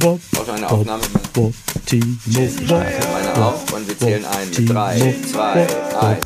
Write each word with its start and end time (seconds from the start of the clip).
Du 0.00 0.18
eine 0.52 0.70
Aufnahme? 0.70 1.02
Bob, 1.32 1.54
Timo, 1.86 2.04
ich 2.26 2.68
meine 2.68 3.34
auf 3.36 3.72
und 3.72 3.88
wir 3.88 3.98
zählen 3.98 4.24
ein 4.24 4.48
mit 4.48 4.68
3, 4.68 5.14
2, 5.32 5.66
1. 6.00 6.20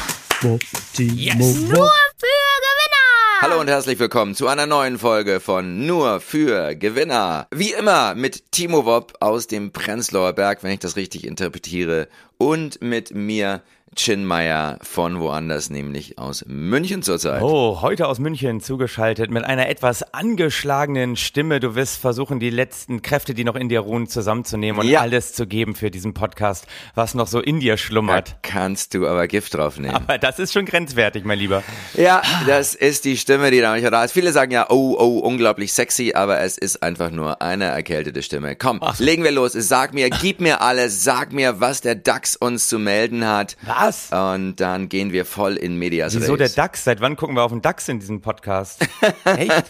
Yes. 0.99 1.39
Nur 1.39 1.91
für 2.17 2.39
Gewinner! 2.65 3.41
Hallo 3.43 3.61
und 3.61 3.69
herzlich 3.69 3.99
willkommen 3.99 4.35
zu 4.35 4.49
einer 4.49 4.67
neuen 4.67 4.99
Folge 4.99 5.41
von 5.41 5.87
Nur 5.87 6.21
für 6.21 6.75
Gewinner. 6.77 7.47
Wie 7.51 7.73
immer 7.73 8.15
mit 8.15 8.53
Timo 8.53 8.87
Wob 8.87 9.15
aus 9.21 9.47
dem 9.47 9.71
Prenzlauer 9.71 10.33
Berg, 10.33 10.63
wenn 10.63 10.73
ich 10.73 10.81
das 10.81 10.97
richtig 10.97 11.27
interpretiere, 11.27 12.09
und 12.39 12.81
mit 12.81 13.15
mir, 13.15 13.63
Chinmeier 13.97 14.79
von 14.83 15.21
woanders, 15.21 15.71
nämlich 15.71 16.19
aus 16.19 16.45
München 16.47 17.03
zurzeit. 17.03 17.43
Oh, 17.43 17.81
heute 17.81 18.07
aus 18.07 18.19
München 18.19 18.61
zugeschaltet 18.61 19.31
mit 19.31 19.45
einer 19.45 19.69
etwas 19.69 20.15
angeschlagenen 20.15 21.17
Stimme. 21.17 21.61
Du 21.61 21.75
wirst 21.75 22.01
versuchen, 22.01 22.41
die 22.41 22.51
letzten 22.51 23.03
Kräfte, 23.03 23.35
die 23.35 23.45
noch 23.45 23.57
in 23.57 23.69
dir 23.69 23.81
ruhen, 23.81 24.07
zusammenzunehmen 24.07 24.81
und 24.81 24.89
ja. 24.89 25.01
alles 25.01 25.33
zu 25.33 25.47
geben 25.47 25.75
für 25.75 25.91
diesen 25.91 26.15
Podcast, 26.15 26.67
was 26.95 27.15
noch 27.15 27.27
so 27.27 27.41
in 27.41 27.61
dir 27.61 27.77
schlummert. 27.77 28.31
Da 28.31 28.35
kannst 28.43 28.95
du 28.95 29.07
aber 29.09 29.27
Gift 29.27 29.55
drauf 29.55 29.79
nehmen. 29.79 29.95
Aber 29.95 30.19
das 30.19 30.39
ist 30.39 30.53
schon 30.53 30.65
grenzwertig, 30.65 31.25
mein 31.25 31.39
Lieber. 31.39 31.63
Ja, 31.95 32.23
das 32.47 32.75
ist 32.75 33.05
die 33.05 33.17
Stimme, 33.17 33.51
die 33.51 33.61
da 33.61 33.71
manchmal 33.71 33.91
da 33.91 34.05
ist. 34.05 34.13
Viele 34.13 34.33
sagen 34.33 34.53
ja, 34.53 34.67
oh, 34.69 34.97
oh, 34.99 35.19
unglaublich 35.19 35.73
sexy, 35.73 36.13
aber 36.15 36.41
es 36.41 36.59
ist 36.59 36.83
einfach 36.83 37.11
nur 37.11 37.41
eine 37.43 37.65
erkältete 37.65 38.23
Stimme. 38.23 38.55
Komm, 38.57 38.79
Ach. 38.83 38.99
legen 38.99 39.25
wir 39.25 39.33
los. 39.33 39.53
Sag 39.53 39.95
mir, 39.95 40.11
gib 40.11 40.41
mir 40.41 40.61
alles, 40.61 41.05
sag 41.05 41.33
mir, 41.33 41.61
was 41.61 41.81
der 41.81 41.95
DAX 41.95 42.37
uns 42.37 42.69
zu 42.69 42.79
melden 42.79 43.27
hat. 43.27 43.57
Was? 43.63 43.78
Was? 43.81 44.11
Und 44.11 44.57
dann 44.57 44.89
gehen 44.89 45.13
wir 45.13 45.25
voll 45.25 45.57
in 45.57 45.77
Medias 45.77 46.17
Wieso 46.17 46.35
Res. 46.35 46.55
der 46.55 46.65
DAX? 46.65 46.83
Seit 46.83 47.01
wann 47.01 47.15
gucken 47.17 47.37
wir 47.37 47.45
auf 47.45 47.53
den 47.53 47.63
DAX 47.63 47.89
in 47.89 48.01
diesem 48.01 48.21
Podcast? 48.21 48.85
Echt? 49.25 49.67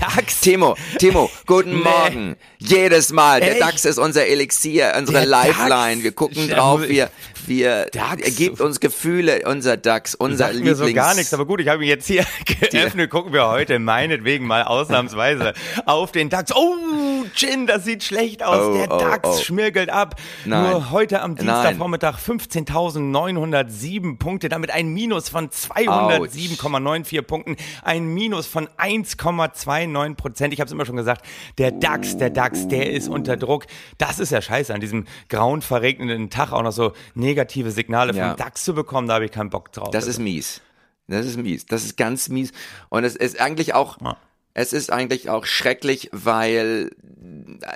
DAX? 0.00 0.40
Timo, 0.40 0.76
Timo, 0.98 1.28
guten 1.44 1.78
nee. 1.78 1.82
Morgen. 1.82 2.36
Jedes 2.58 3.12
Mal. 3.12 3.40
Der 3.40 3.52
Echt? 3.52 3.62
DAX 3.62 3.84
ist 3.84 3.98
unser 3.98 4.26
Elixier, 4.26 4.94
unsere 4.96 5.18
der 5.18 5.26
Lifeline. 5.26 5.68
DAX? 5.68 6.02
Wir 6.04 6.12
gucken 6.12 6.48
drauf, 6.48 6.82
wir, 6.86 7.10
wir, 7.46 7.86
DAX. 7.86 8.22
er 8.22 8.30
gibt 8.30 8.60
uns 8.60 8.78
Gefühle, 8.78 9.42
unser 9.44 9.76
DAX, 9.76 10.14
unser 10.14 10.44
Sagt 10.44 10.54
Lieblings... 10.54 10.78
mir 10.78 10.86
so 10.86 10.94
gar 10.94 11.14
nichts, 11.16 11.34
aber 11.34 11.46
gut, 11.46 11.60
ich 11.60 11.68
habe 11.68 11.82
ihn 11.82 11.88
jetzt 11.88 12.06
hier 12.06 12.24
geöffnet. 12.70 13.10
Gucken 13.10 13.32
wir 13.32 13.48
heute 13.48 13.80
meinetwegen 13.80 14.46
mal 14.46 14.62
ausnahmsweise 14.62 15.52
auf 15.86 16.12
den 16.12 16.28
DAX. 16.28 16.54
Oh, 16.54 17.24
Chin, 17.34 17.66
das 17.66 17.84
sieht 17.84 18.04
schlecht 18.04 18.44
aus. 18.44 18.66
Oh, 18.66 18.74
der 18.74 18.92
oh, 18.92 18.98
DAX 18.98 19.28
oh. 19.28 19.40
schmirgelt 19.42 19.90
ab. 19.90 20.14
Nein. 20.44 20.70
Nur 20.70 20.90
heute 20.90 21.22
am 21.22 21.34
Dienstagvormittag 21.34 22.18
15.907 23.00 24.18
Punkte, 24.18 24.48
damit 24.48 24.70
ein 24.70 24.92
Minus 24.92 25.28
von 25.28 25.48
207,94 25.48 27.22
Punkten, 27.22 27.56
ein 27.82 28.06
Minus 28.12 28.46
von 28.46 28.68
1,29 28.68 30.14
Prozent. 30.14 30.54
Ich 30.54 30.60
habe 30.60 30.66
es 30.66 30.72
immer 30.72 30.86
schon 30.86 30.96
gesagt, 30.96 31.24
der 31.58 31.72
DAX, 31.72 32.16
der 32.16 32.30
DAX, 32.30 32.68
der 32.68 32.90
ist 32.90 33.08
unter 33.08 33.36
Druck. 33.36 33.66
Das 33.98 34.18
ist 34.18 34.30
ja 34.30 34.42
scheiße, 34.42 34.72
an 34.74 34.80
diesem 34.80 35.06
grauen, 35.28 35.62
verregneten 35.62 36.30
Tag 36.30 36.52
auch 36.52 36.62
noch 36.62 36.72
so 36.72 36.92
negative 37.14 37.70
Signale 37.70 38.14
ja. 38.14 38.28
vom 38.28 38.36
DAX 38.36 38.64
zu 38.64 38.74
bekommen, 38.74 39.08
da 39.08 39.14
habe 39.14 39.24
ich 39.24 39.32
keinen 39.32 39.50
Bock 39.50 39.72
drauf. 39.72 39.90
Das 39.90 40.06
ist 40.06 40.18
mies. 40.18 40.60
Das 41.08 41.26
ist 41.26 41.36
mies. 41.36 41.66
Das 41.66 41.84
ist 41.84 41.96
ganz 41.96 42.28
mies. 42.28 42.52
Und 42.88 43.04
es 43.04 43.16
ist 43.16 43.40
eigentlich 43.40 43.74
auch. 43.74 43.98
Es 44.52 44.72
ist 44.72 44.92
eigentlich 44.92 45.30
auch 45.30 45.46
schrecklich, 45.46 46.08
weil 46.12 46.90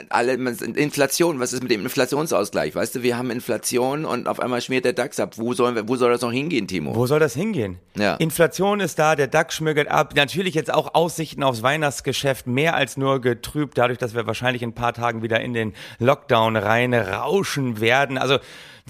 alle 0.09 0.33
Inflation, 0.33 1.39
was 1.39 1.53
ist 1.53 1.63
mit 1.63 1.71
dem 1.71 1.83
Inflationsausgleich? 1.83 2.75
Weißt 2.75 2.97
du, 2.97 3.03
wir 3.03 3.17
haben 3.17 3.31
Inflation 3.31 4.05
und 4.05 4.27
auf 4.27 4.41
einmal 4.41 4.61
schmiert 4.61 4.85
der 4.85 4.93
DAX 4.93 5.21
ab. 5.21 5.35
Wo 5.37 5.55
soll, 5.55 5.89
wo 5.89 5.97
soll 5.97 6.11
das 6.11 6.23
noch 6.23 6.33
hingehen, 6.33 6.67
Timo? 6.67 6.95
Wo 6.97 7.07
soll 7.07 7.21
das 7.21 7.35
hingehen? 7.35 7.79
Ja. 7.97 8.17
Inflation 8.17 8.81
ist 8.81 8.99
da, 8.99 9.15
der 9.15 9.29
DAX 9.29 9.55
schmürgelt 9.55 9.89
ab. 9.89 10.15
Natürlich 10.17 10.55
jetzt 10.55 10.73
auch 10.73 10.95
Aussichten 10.95 11.45
aufs 11.45 11.63
Weihnachtsgeschäft 11.63 12.47
mehr 12.47 12.75
als 12.75 12.97
nur 12.97 13.21
getrübt, 13.21 13.79
dadurch, 13.79 13.99
dass 13.99 14.15
wir 14.15 14.27
wahrscheinlich 14.27 14.63
in 14.63 14.71
ein 14.71 14.75
paar 14.75 14.95
Tagen 14.95 15.23
wieder 15.23 15.41
in 15.41 15.53
den 15.53 15.75
Lockdown 16.01 16.57
rein 16.57 16.93
rauschen 16.93 17.81
werden. 17.81 18.19
Also 18.19 18.39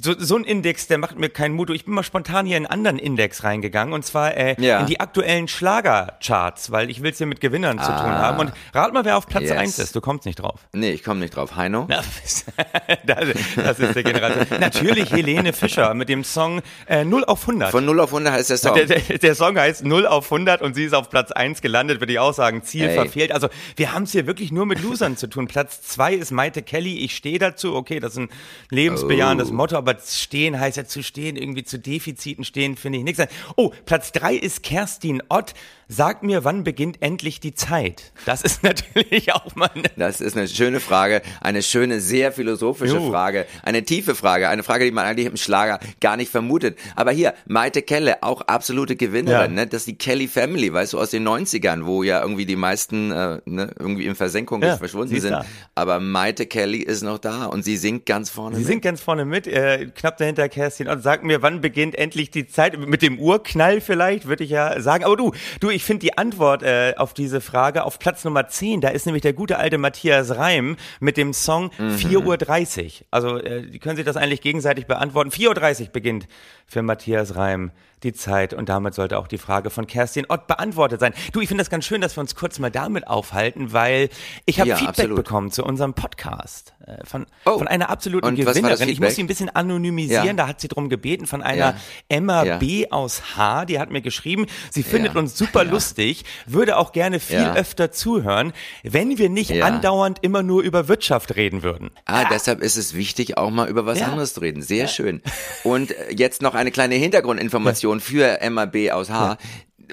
so, 0.02 0.12
so 0.18 0.36
ein 0.36 0.42
Index, 0.42 0.88
der 0.88 0.98
macht 0.98 1.18
mir 1.18 1.28
keinen 1.28 1.54
Mut. 1.54 1.70
Ich 1.70 1.84
bin 1.84 1.94
mal 1.94 2.02
spontan 2.02 2.46
hier 2.46 2.56
in 2.56 2.66
einen 2.66 2.72
anderen 2.72 2.98
Index 2.98 3.44
reingegangen 3.44 3.94
und 3.94 4.04
zwar 4.04 4.36
äh, 4.36 4.56
ja. 4.58 4.80
in 4.80 4.86
die 4.86 4.98
aktuellen 4.98 5.46
Schlagercharts, 5.46 6.72
weil 6.72 6.90
ich 6.90 7.00
will 7.02 7.12
es 7.12 7.18
hier 7.18 7.28
mit 7.28 7.40
Gewinnern 7.40 7.78
ah. 7.78 7.82
zu 7.82 7.90
tun 7.90 8.10
ah. 8.10 8.22
haben. 8.22 8.40
Und 8.40 8.52
rat 8.72 8.92
mal, 8.92 9.04
wer 9.04 9.16
auf 9.16 9.28
Platz 9.28 9.44
yes. 9.44 9.52
1 9.52 9.78
ist. 9.78 9.96
Du 9.96 10.00
kommst 10.00 10.26
nicht 10.26 10.36
drauf. 10.36 10.66
Nee, 10.72 10.90
ich 10.90 11.04
komme 11.04 11.20
nicht 11.20 11.36
drauf. 11.36 11.54
Heino? 11.54 11.86
das, 13.06 13.24
das 13.54 13.78
ist 13.78 13.94
der 13.94 14.02
Generation. 14.02 14.60
Natürlich 14.60 15.12
Helene 15.12 15.52
Fischer 15.52 15.94
mit 15.94 16.08
dem 16.08 16.24
Song 16.24 16.60
äh, 16.86 17.04
0 17.04 17.24
auf 17.26 17.42
100. 17.42 17.70
Von 17.70 17.84
0 17.84 18.00
auf 18.00 18.10
100 18.10 18.34
heißt 18.34 18.50
der 18.50 18.58
Song. 18.58 18.74
Der, 18.74 18.86
der, 18.86 19.18
der, 19.18 19.34
Song 19.36 19.56
heißt 19.56 19.84
0 19.84 20.08
auf 20.08 20.24
100 20.24 20.60
und 20.60 20.74
sie 20.74 20.84
ist 20.84 20.94
auf 20.94 21.08
Platz 21.08 21.30
1 21.30 21.62
gelandet, 21.62 22.00
würde 22.00 22.12
ich 22.12 22.18
auch 22.18 22.34
sagen. 22.34 22.64
Ziel 22.64 22.88
Ey. 22.88 22.94
verfehlt. 22.94 23.30
Also 23.30 23.48
wir 23.76 23.92
haben 23.92 24.02
es 24.02 24.12
hier 24.12 24.26
wirklich 24.26 24.50
nur 24.50 24.66
mit 24.66 24.82
Losern 24.82 25.16
zu 25.16 25.28
tun. 25.28 25.46
Platz 25.46 25.82
2 25.82 26.14
ist 26.14 26.32
Maite 26.32 26.62
Kelly. 26.62 26.98
Ich 26.98 27.14
stehe 27.14 27.38
dazu. 27.38 27.76
Okay, 27.76 28.00
das 28.00 28.14
ist 28.14 28.18
ein 28.18 28.28
lebensbejahendes 28.70 29.50
oh. 29.50 29.54
Motto, 29.54 29.83
aber 29.88 29.98
stehen 30.00 30.58
heißt 30.58 30.76
ja 30.78 30.86
zu 30.86 31.02
stehen, 31.02 31.36
irgendwie 31.36 31.64
zu 31.64 31.78
Defiziten 31.78 32.44
stehen, 32.44 32.76
finde 32.76 32.98
ich 32.98 33.04
nichts. 33.04 33.22
Oh, 33.56 33.72
Platz 33.84 34.12
drei 34.12 34.34
ist 34.34 34.62
Kerstin 34.62 35.22
Ott. 35.28 35.54
Sag 35.88 36.22
mir, 36.22 36.44
wann 36.44 36.64
beginnt 36.64 37.02
endlich 37.02 37.40
die 37.40 37.54
Zeit? 37.54 38.12
Das 38.24 38.42
ist 38.42 38.62
natürlich 38.62 39.32
auch 39.32 39.54
mal. 39.54 39.70
Eine 39.74 39.84
das 39.96 40.20
ist 40.20 40.36
eine 40.36 40.48
schöne 40.48 40.80
Frage, 40.80 41.22
eine 41.40 41.62
schöne, 41.62 42.00
sehr 42.00 42.32
philosophische 42.32 42.96
jo. 42.96 43.10
Frage, 43.10 43.46
eine 43.62 43.84
tiefe 43.84 44.14
Frage, 44.14 44.48
eine 44.48 44.62
Frage, 44.62 44.84
die 44.84 44.90
man 44.90 45.04
eigentlich 45.04 45.26
im 45.26 45.36
Schlager 45.36 45.80
gar 46.00 46.16
nicht 46.16 46.30
vermutet. 46.30 46.78
Aber 46.96 47.10
hier, 47.10 47.34
Maite 47.46 47.82
Kelle, 47.82 48.22
auch 48.22 48.40
absolute 48.42 48.96
Gewinnerin, 48.96 49.56
ja. 49.56 49.62
ne? 49.62 49.66
Das 49.66 49.82
ist 49.82 49.88
die 49.88 49.98
Kelly 49.98 50.28
Family, 50.28 50.72
weißt 50.72 50.94
du, 50.94 50.98
aus 50.98 51.10
den 51.10 51.26
90ern, 51.26 51.84
wo 51.84 52.02
ja 52.02 52.22
irgendwie 52.22 52.46
die 52.46 52.56
meisten 52.56 53.10
äh, 53.10 53.40
ne, 53.44 53.74
irgendwie 53.78 54.06
in 54.06 54.14
Versenkung 54.14 54.62
ja, 54.62 54.76
verschwunden 54.76 55.20
sind. 55.20 55.32
Da. 55.32 55.44
Aber 55.74 56.00
Maite 56.00 56.46
Kelly 56.46 56.78
ist 56.78 57.02
noch 57.02 57.18
da 57.18 57.46
und 57.46 57.62
sie 57.62 57.76
singt 57.76 58.06
ganz 58.06 58.30
vorne 58.30 58.56
sie 58.56 58.60
mit. 58.60 58.66
Sie 58.66 58.72
singt 58.72 58.84
ganz 58.84 59.00
vorne 59.00 59.24
mit, 59.24 59.46
äh, 59.46 59.86
knapp 59.94 60.16
dahinter 60.16 60.48
Kerstin 60.48 60.88
und 60.88 61.02
sag 61.02 61.24
mir, 61.24 61.42
wann 61.42 61.60
beginnt 61.60 61.94
endlich 61.96 62.30
die 62.30 62.46
Zeit? 62.46 62.78
Mit 62.78 63.02
dem 63.02 63.18
Urknall 63.18 63.80
vielleicht, 63.80 64.26
würde 64.26 64.44
ich 64.44 64.50
ja 64.50 64.80
sagen. 64.80 65.04
Aber 65.04 65.16
du, 65.16 65.32
du, 65.60 65.73
ich 65.74 65.84
finde 65.84 66.00
die 66.00 66.16
Antwort 66.16 66.62
äh, 66.62 66.94
auf 66.96 67.14
diese 67.14 67.40
Frage 67.40 67.84
auf 67.84 67.98
Platz 67.98 68.24
Nummer 68.24 68.48
10. 68.48 68.80
Da 68.80 68.88
ist 68.88 69.06
nämlich 69.06 69.22
der 69.22 69.32
gute 69.32 69.58
alte 69.58 69.78
Matthias 69.78 70.36
Reim 70.36 70.76
mit 71.00 71.16
dem 71.16 71.32
Song 71.32 71.70
mhm. 71.78 71.96
4.30 71.96 72.84
Uhr. 72.84 73.06
Also, 73.10 73.38
äh, 73.38 73.62
die 73.66 73.78
können 73.78 73.96
sich 73.96 74.04
das 74.04 74.16
eigentlich 74.16 74.40
gegenseitig 74.40 74.86
beantworten. 74.86 75.30
4.30 75.30 75.82
Uhr 75.82 75.88
beginnt 75.88 76.26
für 76.66 76.82
Matthias 76.82 77.36
Reim 77.36 77.72
die 78.04 78.12
Zeit. 78.12 78.54
Und 78.54 78.68
damit 78.68 78.94
sollte 78.94 79.18
auch 79.18 79.26
die 79.26 79.38
Frage 79.38 79.70
von 79.70 79.86
Kerstin 79.86 80.26
Ott 80.28 80.46
beantwortet 80.46 81.00
sein. 81.00 81.14
Du, 81.32 81.40
ich 81.40 81.48
finde 81.48 81.62
das 81.62 81.70
ganz 81.70 81.84
schön, 81.84 82.00
dass 82.00 82.16
wir 82.16 82.20
uns 82.20 82.34
kurz 82.34 82.58
mal 82.58 82.70
damit 82.70 83.06
aufhalten, 83.08 83.72
weil 83.72 84.10
ich 84.46 84.60
habe 84.60 84.68
ja, 84.68 84.76
Feedback 84.76 84.98
absolut. 84.98 85.16
bekommen 85.16 85.50
zu 85.50 85.64
unserem 85.64 85.94
Podcast 85.94 86.74
äh, 86.86 87.04
von, 87.04 87.26
oh. 87.44 87.58
von 87.58 87.68
einer 87.68 87.90
absoluten 87.90 88.26
Und 88.28 88.36
Gewinnerin. 88.36 88.88
Ich 88.88 89.00
muss 89.00 89.14
sie 89.14 89.22
ein 89.22 89.26
bisschen 89.26 89.48
anonymisieren, 89.48 90.26
ja. 90.26 90.32
da 90.34 90.48
hat 90.48 90.60
sie 90.60 90.68
drum 90.68 90.88
gebeten, 90.88 91.26
von 91.26 91.42
einer 91.42 91.58
ja. 91.58 91.76
Emma 92.08 92.58
B. 92.58 92.90
aus 92.90 93.36
H., 93.36 93.64
die 93.64 93.78
hat 93.78 93.90
mir 93.90 94.02
geschrieben, 94.02 94.46
sie 94.70 94.82
findet 94.82 95.16
uns 95.16 95.36
super 95.36 95.64
lustig, 95.64 96.24
würde 96.46 96.76
auch 96.76 96.92
gerne 96.92 97.20
viel 97.20 97.52
öfter 97.54 97.90
zuhören, 97.90 98.52
wenn 98.82 99.18
wir 99.18 99.28
nicht 99.28 99.62
andauernd 99.62 100.18
immer 100.22 100.42
nur 100.42 100.62
über 100.62 100.88
Wirtschaft 100.88 101.36
reden 101.36 101.62
würden. 101.62 101.90
Ah, 102.04 102.24
deshalb 102.30 102.60
ist 102.60 102.76
es 102.76 102.94
wichtig, 102.94 103.38
auch 103.38 103.50
mal 103.50 103.68
über 103.68 103.86
was 103.86 104.02
anderes 104.02 104.34
zu 104.34 104.40
reden. 104.40 104.62
Sehr 104.62 104.88
schön. 104.88 105.22
Und 105.62 105.92
äh, 105.92 106.12
jetzt 106.14 106.42
noch 106.42 106.54
eine 106.54 106.70
kleine 106.70 106.94
Hintergrundinformation 106.96 107.93
Information 107.94 108.00
für 108.00 108.38
MAB 108.50 108.90
aus 108.92 109.10
H. 109.10 109.32
Ja 109.32 109.38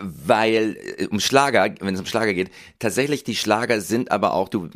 weil 0.01 0.77
äh, 0.97 1.07
um 1.07 1.19
Schlager, 1.19 1.69
wenn 1.81 1.93
es 1.93 1.99
um 1.99 2.05
Schlager 2.05 2.33
geht, 2.33 2.49
tatsächlich 2.79 3.25
die 3.25 3.35
Schlager 3.35 3.81
sind 3.81 4.09
aber 4.09 4.33
auch, 4.33 4.47
du 4.47 4.69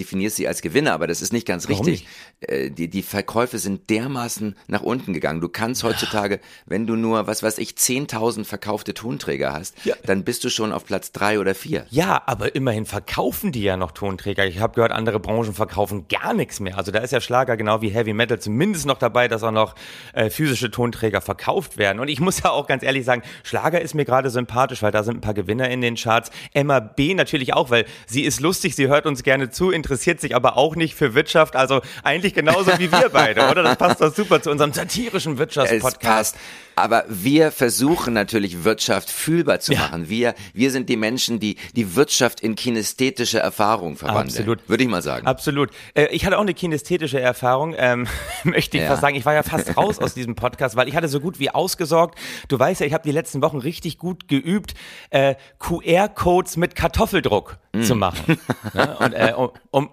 definierst 0.00 0.36
sie 0.36 0.48
als 0.48 0.62
Gewinner, 0.62 0.92
aber 0.92 1.06
das 1.06 1.22
ist 1.22 1.32
nicht 1.32 1.46
ganz 1.46 1.68
Warum 1.68 1.86
richtig. 1.86 2.08
Nicht? 2.40 2.50
Äh, 2.50 2.70
die, 2.70 2.88
die 2.88 3.02
Verkäufe 3.02 3.58
sind 3.58 3.90
dermaßen 3.90 4.56
nach 4.66 4.82
unten 4.82 5.12
gegangen. 5.12 5.40
Du 5.40 5.48
kannst 5.48 5.84
heutzutage, 5.84 6.40
wenn 6.66 6.86
du 6.86 6.96
nur, 6.96 7.26
was 7.26 7.42
weiß 7.42 7.58
ich, 7.58 7.72
10.000 7.72 8.44
verkaufte 8.44 8.94
Tonträger 8.94 9.52
hast, 9.52 9.84
ja. 9.84 9.94
dann 10.04 10.24
bist 10.24 10.42
du 10.42 10.48
schon 10.48 10.72
auf 10.72 10.86
Platz 10.86 11.12
drei 11.12 11.38
oder 11.38 11.54
vier. 11.54 11.86
Ja, 11.90 12.22
aber 12.26 12.54
immerhin 12.54 12.86
verkaufen 12.86 13.52
die 13.52 13.62
ja 13.62 13.76
noch 13.76 13.92
Tonträger. 13.92 14.46
Ich 14.46 14.58
habe 14.58 14.74
gehört, 14.74 14.92
andere 14.92 15.20
Branchen 15.20 15.52
verkaufen 15.52 16.06
gar 16.08 16.34
nichts 16.34 16.60
mehr. 16.60 16.78
Also 16.78 16.90
da 16.90 17.00
ist 17.00 17.12
ja 17.12 17.20
Schlager 17.20 17.56
genau 17.56 17.82
wie 17.82 17.90
Heavy 17.90 18.14
Metal 18.14 18.40
zumindest 18.40 18.86
noch 18.86 18.98
dabei, 18.98 19.28
dass 19.28 19.42
auch 19.42 19.50
noch 19.50 19.74
äh, 20.14 20.30
physische 20.30 20.70
Tonträger 20.70 21.20
verkauft 21.20 21.76
werden. 21.76 22.00
Und 22.00 22.08
ich 22.08 22.20
muss 22.20 22.42
ja 22.42 22.50
auch 22.50 22.66
ganz 22.66 22.82
ehrlich 22.82 23.04
sagen, 23.04 23.22
Schlager 23.42 23.80
ist 23.80 23.94
mir 23.94 24.06
gerade 24.06 24.30
sympathisch, 24.30 24.82
weil 24.82 24.92
da 24.92 25.02
sind 25.02 25.18
ein 25.18 25.20
paar 25.20 25.34
Gewinner 25.34 25.68
in 25.68 25.82
den 25.82 25.96
Charts. 25.96 26.30
Emma 26.54 26.80
B. 26.80 27.14
natürlich 27.14 27.52
auch, 27.52 27.70
weil 27.70 27.84
sie 28.06 28.22
ist 28.22 28.40
lustig, 28.40 28.74
sie 28.74 28.88
hört 28.88 29.04
uns 29.04 29.22
gerne 29.22 29.50
zu, 29.50 29.70
interessiert 29.70 29.89
sich 29.96 30.34
aber 30.34 30.56
auch 30.56 30.76
nicht 30.76 30.94
für 30.94 31.14
Wirtschaft. 31.14 31.56
Also 31.56 31.80
eigentlich 32.02 32.34
genauso 32.34 32.78
wie 32.78 32.90
wir 32.90 33.08
beide, 33.12 33.48
oder? 33.48 33.62
Das 33.62 33.76
passt 33.76 34.00
doch 34.00 34.14
super 34.14 34.42
zu 34.42 34.50
unserem 34.50 34.72
satirischen 34.72 35.38
Wirtschaftspodcast. 35.38 36.36
Aber 36.80 37.04
wir 37.08 37.50
versuchen 37.50 38.14
natürlich 38.14 38.64
Wirtschaft 38.64 39.10
fühlbar 39.10 39.60
zu 39.60 39.72
ja. 39.72 39.80
machen. 39.80 40.08
Wir, 40.08 40.34
wir 40.52 40.70
sind 40.70 40.88
die 40.88 40.96
Menschen, 40.96 41.40
die 41.40 41.56
die 41.76 41.94
Wirtschaft 41.96 42.40
in 42.40 42.54
kinästhetische 42.54 43.38
Erfahrung 43.38 43.96
verwandeln. 43.96 44.28
Absolut. 44.28 44.68
Würde 44.68 44.84
ich 44.84 44.88
mal 44.88 45.02
sagen. 45.02 45.26
Absolut. 45.26 45.70
Äh, 45.94 46.06
ich 46.06 46.24
hatte 46.26 46.38
auch 46.38 46.42
eine 46.42 46.54
kinästhetische 46.54 47.20
Erfahrung, 47.20 47.74
ähm, 47.76 48.06
möchte 48.44 48.76
ich 48.76 48.82
ja. 48.82 48.88
fast 48.88 49.02
sagen. 49.02 49.16
Ich 49.16 49.24
war 49.24 49.34
ja 49.34 49.42
fast 49.42 49.76
raus 49.76 49.98
aus 49.98 50.14
diesem 50.14 50.34
Podcast, 50.34 50.76
weil 50.76 50.88
ich 50.88 50.96
hatte 50.96 51.08
so 51.08 51.20
gut 51.20 51.38
wie 51.38 51.50
ausgesorgt. 51.50 52.18
Du 52.48 52.58
weißt 52.58 52.80
ja, 52.80 52.86
ich 52.86 52.94
habe 52.94 53.04
die 53.04 53.12
letzten 53.12 53.42
Wochen 53.42 53.58
richtig 53.58 53.98
gut 53.98 54.28
geübt, 54.28 54.74
äh, 55.10 55.34
QR-Codes 55.58 56.56
mit 56.56 56.74
Kartoffeldruck 56.74 57.58
mm. 57.72 57.82
zu 57.82 57.94
machen. 57.94 58.38
ne? 58.74 58.96
Und 58.98 59.12
äh, 59.12 59.32
um, 59.36 59.50
um 59.70 59.90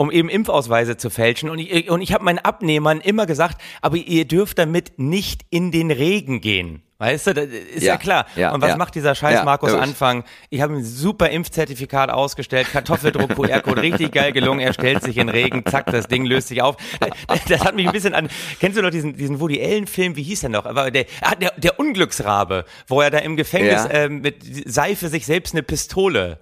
um 0.00 0.10
eben 0.10 0.30
Impfausweise 0.30 0.96
zu 0.96 1.10
fälschen. 1.10 1.50
Und 1.50 1.58
ich, 1.58 1.90
und 1.90 2.00
ich 2.00 2.14
habe 2.14 2.24
meinen 2.24 2.38
Abnehmern 2.38 3.02
immer 3.02 3.26
gesagt, 3.26 3.60
aber 3.82 3.98
ihr 3.98 4.24
dürft 4.24 4.58
damit 4.58 4.92
nicht 4.96 5.42
in 5.50 5.72
den 5.72 5.90
Regen 5.90 6.40
gehen. 6.40 6.82
Weißt 6.96 7.26
du, 7.26 7.34
das 7.34 7.44
ist 7.48 7.82
ja, 7.82 7.92
ja 7.92 7.96
klar. 7.98 8.24
Ja, 8.34 8.54
und 8.54 8.62
was 8.62 8.70
ja. 8.70 8.76
macht 8.78 8.94
dieser 8.94 9.14
scheiß 9.14 9.44
Markus. 9.44 9.74
Anfang? 9.74 10.24
Ich 10.48 10.62
habe 10.62 10.72
ein 10.72 10.84
super 10.84 11.28
Impfzertifikat 11.28 12.08
ausgestellt, 12.08 12.68
Kartoffeldruck, 12.72 13.34
QR-Code, 13.34 13.82
richtig 13.82 14.12
geil 14.12 14.32
gelungen. 14.32 14.60
Er 14.60 14.72
stellt 14.72 15.02
sich 15.02 15.18
in 15.18 15.28
Regen, 15.28 15.66
zack, 15.66 15.84
das 15.90 16.08
Ding 16.08 16.24
löst 16.24 16.48
sich 16.48 16.62
auf. 16.62 16.76
Das 17.48 17.62
hat 17.62 17.74
mich 17.74 17.86
ein 17.86 17.92
bisschen 17.92 18.14
an. 18.14 18.30
Kennst 18.58 18.78
du 18.78 18.82
noch 18.82 18.90
diesen, 18.90 19.18
diesen 19.18 19.38
Woody 19.38 19.62
Allen-Film? 19.62 20.16
Wie 20.16 20.22
hieß 20.22 20.40
der 20.40 20.48
noch? 20.48 20.64
Aber 20.64 20.90
der, 20.90 21.04
ah, 21.20 21.34
der, 21.34 21.52
der 21.58 21.78
Unglücksrabe, 21.78 22.64
wo 22.86 23.02
er 23.02 23.10
da 23.10 23.18
im 23.18 23.36
Gefängnis 23.36 23.86
ähm, 23.90 24.22
mit 24.22 24.36
Seife 24.66 25.08
sich 25.08 25.26
selbst 25.26 25.52
eine 25.52 25.62
Pistole 25.62 26.38